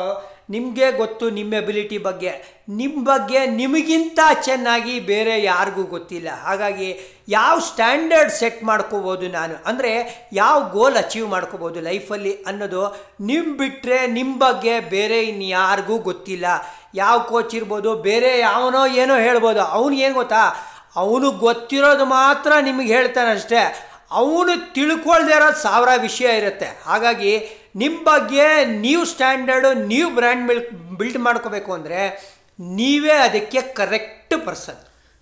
[0.54, 2.32] ನಿಮಗೆ ಗೊತ್ತು ನಿಮ್ಮ ಎಬಿಲಿಟಿ ಬಗ್ಗೆ.
[2.80, 6.30] ನಿಮ್ಮ ಬಗ್ಗೆ ನಿಮಗಿಂತ ಚೆನ್ನಾಗಿ ಬೇರೆ ಯಾರಿಗೂ ಗೊತ್ತಿಲ್ಲ.
[6.48, 6.90] ಹಾಗಾಗಿ
[7.30, 9.56] ಯಾವ ಸ್ಟ್ಯಾಂಡರ್ಡ್ ಸೆಟ್ ಮಾಡ್ಕೋಬೋದು ನಾನು?
[9.70, 9.92] ಅಂದರೆ
[10.34, 12.84] ಯಾವ ಗೋಲ್ ಅಚೀವ್ ಮಾಡ್ಕೋಬೋದು ಲೈಫಲ್ಲಿ ಅನ್ನೋದು
[13.32, 16.46] ನಿಮ್ಮ ಬಿಟ್ಟರೆ ನಿಮ್ಮ ಬಗ್ಗೆ ಬೇರೆ ಇನ್ಯಾರಿಗೂ ಗೊತ್ತಿಲ್ಲ.
[16.96, 19.64] ಯಾವ ಕೋಚ್ ಇರ್ಬೋದು, ಬೇರೆ ಯಾವನೋ ಏನೋ ಹೇಳ್ಬೋದು.
[20.08, 20.44] ಏನು ಗೊತ್ತಾ?
[21.04, 23.62] ಅವನು ಗೊತ್ತಿರೋದು ಮಾತ್ರ ನಿಮಗೆ ಹೇಳ್ತಾನೆ ಅಷ್ಟೇ
[24.22, 26.70] ಅವನು ತಿಳ್ಕೊಳ್ದೇ ಇರೋದು ಸಾವಿರ ವಿಷಯ ಇರುತ್ತೆ.
[26.90, 27.34] ಹಾಗಾಗಿ
[27.76, 28.46] ನಿಮ್ಮ ಬಗ್ಗೆ
[28.86, 32.00] ನೀವು ಸ್ಟ್ಯಾಂಡರ್ಡು ನೀವು ಬ್ರ್ಯಾಂಡ್ ಮಿಲ್ಕ್ ಬಿಲ್ಡ್ ಮಾಡ್ಕೋಬೇಕು ಅಂದರೆ
[32.80, 34.82] ನೀವೇ ಅದಕ್ಕೆ correct person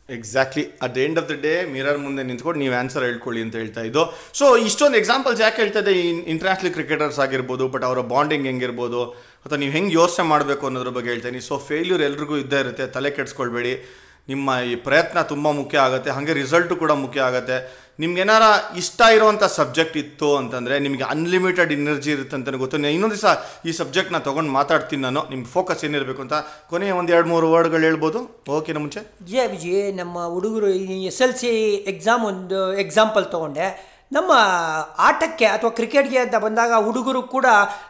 [0.10, 3.82] exactly at the end of the day mirror ಮುಂದೆ ನಿಂತ್ಕೊಂಡು ನೀವು ಆನ್ಸರ್ ಹೇಳ್ಕೊಳ್ಳಿ ಅಂತ ಹೇಳ್ತಾ
[3.88, 4.04] ಇದ್ದು.
[4.40, 5.94] ಸೊ ಇಷ್ಟೊಂದು ಎಕ್ಸಾಂಪಲ್ಸ್ ಯಾಕೆ ಹೇಳ್ತಾ ಇದೆ
[6.34, 9.02] ಇಂಟರ್ನ್ಯಾಷನಲ್ ಕ್ರಿಕೆಟರ್ಸ್ ಆಗಿರ್ಬೋದು ಬಟ್ ಅವರ ಬಾಂಡಿಂಗ್ ಹೆಂಗಿರ್ಬೋದು,
[9.46, 12.88] ಅಥವಾ ನೀವು ಹೆಂಗೆ ಯೋಚನೆ ಮಾಡಬೇಕು ಅನ್ನೋದ್ರ ಬಗ್ಗೆ ಹೇಳ್ತೀನಿ ಸೊ ಫೇಲ್ಯೂರ್ ಎಲ್ರಿಗೂ ಇದ್ದೇ ಇರುತ್ತೆ.
[12.96, 13.74] ತಲೆ ಕೆಡಿಸ್ಕೊಳ್ಬೇಡಿ.
[14.32, 16.10] ನಿಮ್ಮ ಈ ಪ್ರಯತ್ನ ತುಂಬ ಮುಖ್ಯ ಆಗುತ್ತೆ.
[16.16, 17.60] ಹಾಗೆ ರಿಸಲ್ಟು ಕೂಡ ಮುಖ್ಯ ಆಗುತ್ತೆ.
[18.00, 18.42] ನಿಮ್ಗೇನಾರ
[18.78, 22.78] ಇಷ್ಟ ಇರುವಂಥ ಸಬ್ಜೆಕ್ಟ್ ಇತ್ತು ಅಂತಂದರೆ ನಿಮಗೆ ಅನ್ಲಿಮಿಟೆಡ್ ಎನರ್ಜಿ ಇರುತ್ತೆ ಅಂತ ಗೊತ್ತು.
[22.78, 23.26] ನಾನು ಇನ್ನೊಂದು ದಿವಸ
[23.66, 25.24] ಈ ಸಬ್ಜೆಕ್ಟ್ನ ತೊಗೊಂಡು ಮಾತಾಡ್ತೀನಿ ನಾನು.
[25.30, 26.34] ನಿಮ್ಗೆ ಫೋಕಸ್ ಏನಿರಬೇಕು ಅಂತ.
[26.70, 28.44] ಕೊನೆಯ ಒಂದು ಎರಡು ಮೂರು ವರ್ಡ್ಗಳು ಹೇಳ್ಬೋದು.
[28.50, 29.00] ಓಕೆನ ಮುಂಚೆ?
[29.24, 30.68] ವಿಜಯ್ ನಮ್ಮ ಹುಡುಗರು
[31.12, 33.89] ಎಸ್ ಎಲ್ ಸಿ ಎಕ್ಸಾಮ್ ಒಂದು ಎಕ್ಸಾಂಪಲ್ ತೊಗೊಂಡೆ.
[34.12, 34.32] ನಮ್ಮ
[34.98, 37.48] ಆಟಕ್ಕೆ ಅಥವಾ ಕ್ರಿಕೆಟ್ಗೆ ಅಂತ ಬಂದಾಗ ಹುಡುಗರು ಕೂಡ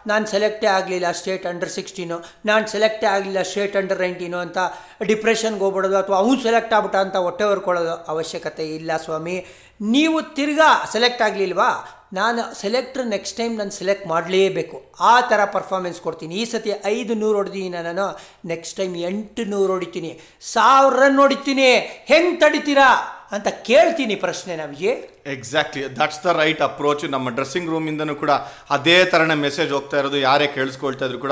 [0.08, 4.58] ನಾನು ಸೆಲೆಕ್ಟೇ ಆಗಲಿಲ್ಲ ಸ್ಟೇಟ್ ಅಂಡರ್ ಸಿಕ್ಸ್ಟೀನು ನಾನು ಸೆಲೆಕ್ಟೇ ಆಗಲಿಲ್ಲ ಸ್ಟೇಟ್ ಅಂಡರ್ ನೈನ್ಟೀನು ಅಂತ
[5.04, 9.38] ಡಿಪ್ರೆಷನ್ಗೆ ಹೋಗ್ಬಿಡೋದು ಅಥವಾ ಅವ್ನು ಸೆಲೆಕ್ಟ್ ಆಗ್ಬಿಟ್ಟ ಅಂತ ಹೊಟ್ಟೆ ಹೊರ್ಕೊಳ್ಳೋದು ಅವಶ್ಯಕತೆ ಇಲ್ಲ ಸ್ವಾಮಿ.
[9.82, 11.70] ನೀವು ತಿರ್ಗಾ ಸೆಲೆಕ್ಟ್ ಆಗಲಿಲ್ವಾ?
[12.14, 14.78] ನಾನು ಸೆಲೆಕ್ಟ್ರ್ ನೆಕ್ಸ್ಟ್ ಟೈಮ್ ನಾನು ಸೆಲೆಕ್ಟ್ ಮಾಡಲೇಬೇಕು.
[15.00, 16.36] ಆ ಥರ ಪರ್ಫಾರ್ಮೆನ್ಸ್ ಕೊಡ್ತೀನಿ.
[16.36, 18.06] ಈ ಸತಿ ಐದು ನೂರು ಹೊಡೆದೀನಿ ನಾನು
[18.48, 20.20] ನೆಕ್ಸ್ಟ್ ಟೈಮ್ ಎಂಟು ನೂರು ಹೊಡಿತೀನಿ.
[20.42, 21.70] ಸಾವಿರ ರನ್ ಹೊಡಿತೀನಿ.
[22.12, 22.90] ಹೆಂಗೆ ತಡಿತೀರಾ?
[23.32, 24.92] ಅಂತ ಕೇಳ್ತೀನಿ ಪ್ರಶ್ನೆ ನಮಗೆ.
[25.26, 28.32] Exactly that's the right approach ನಮ್ಮ ಡ್ರೆಸ್ಸಿಂಗ್ ರೂಮಿಂದನೂ ಕೂಡ
[28.70, 30.18] ಅದೇ ಥರನೇ ಮೆಸೇಜ್ ಹೋಗ್ತಾ ಇರೋದು.
[30.18, 31.32] ಯಾರೇ ಕೇಳಿಸ್ಕೊಳ್ತಾ ಇದ್ರು ಕೂಡ.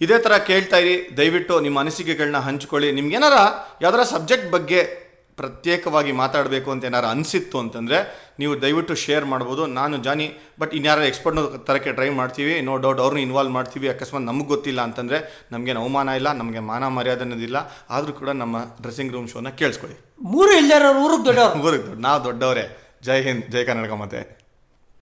[0.00, 1.16] ಇದೇ ಥರ ಕೇಳ್ತಾ ಇರಿ.
[1.16, 2.92] ದಯವಿಟ್ಟು ನಿಮ್ಮ ಅನಿಸಿಕೆಗಳನ್ನ ಹಂಚ್ಕೊಳ್ಳಿ.
[2.92, 3.32] ನಿಮ್ಗೇನಾರ
[3.82, 5.05] ಯಾವ್ದಾರ ಸಬ್ಜೆಕ್ಟ್ ಬಗ್ಗೆ
[5.36, 7.98] ಪ್ರತ್ಯೇಕವಾಗಿ ಮಾತಾಡಬೇಕು ಅಂತ ಏನಾರು ಅನಿಸಿತ್ತು ಅಂತಂದರೆ
[8.38, 9.66] ನೀವು ದಯವಿಟ್ಟು ಶೇರ್ ಮಾಡ್ಬೋದು.
[9.66, 12.60] ನಾನು ಜಾನಿ ಬಟ್ ಇನ್ಯಾರು ಎಕ್ಸ್ಪರ್ಟ್ನ ತರಕ್ಕೆ ಟ್ರೈ ಮಾಡ್ತೀವಿ.
[12.60, 13.88] ನೋ ಡೌಟ್ ಅವ್ರನ್ನ ಇನ್ವಾಲ್ವ್ ಮಾಡ್ತೀವಿ.
[13.88, 17.56] ಅಕಸ್ಮಾತ್ ನಮಗೆ ಗೊತ್ತಿಲ್ಲ ಅಂತಂದರೆ ನಮಗೇನು ಅವಮಾನ ಇಲ್ಲ ನಮಗೆ ಮಾನ ಮರ್ಯಾದೆ ಅನ್ನೋದಿಲ್ಲ
[17.90, 19.98] ಆದರೂ ಕೂಡ ನಮ್ಮ ಡ್ರೆಸ್ಸಿಂಗ್ ರೂಮ್ ಶೋನ ಕೇಳಿಸ್ಕೊಳ್ಳಿ.
[20.22, 21.60] ಮೂರು ಎಲ್ಲರೂ ಊರಿಗೆ ದೊಡ್ಡವ್ರು.
[21.62, 22.98] ಊರಿಗೆ ನಾವು ದೊಡ್ಡವರೇ.
[23.02, 24.45] ಜೈ ಹಿಂದ್ ಜೈ ಕರ್ನಾಟಕ ಮತ್ತೆ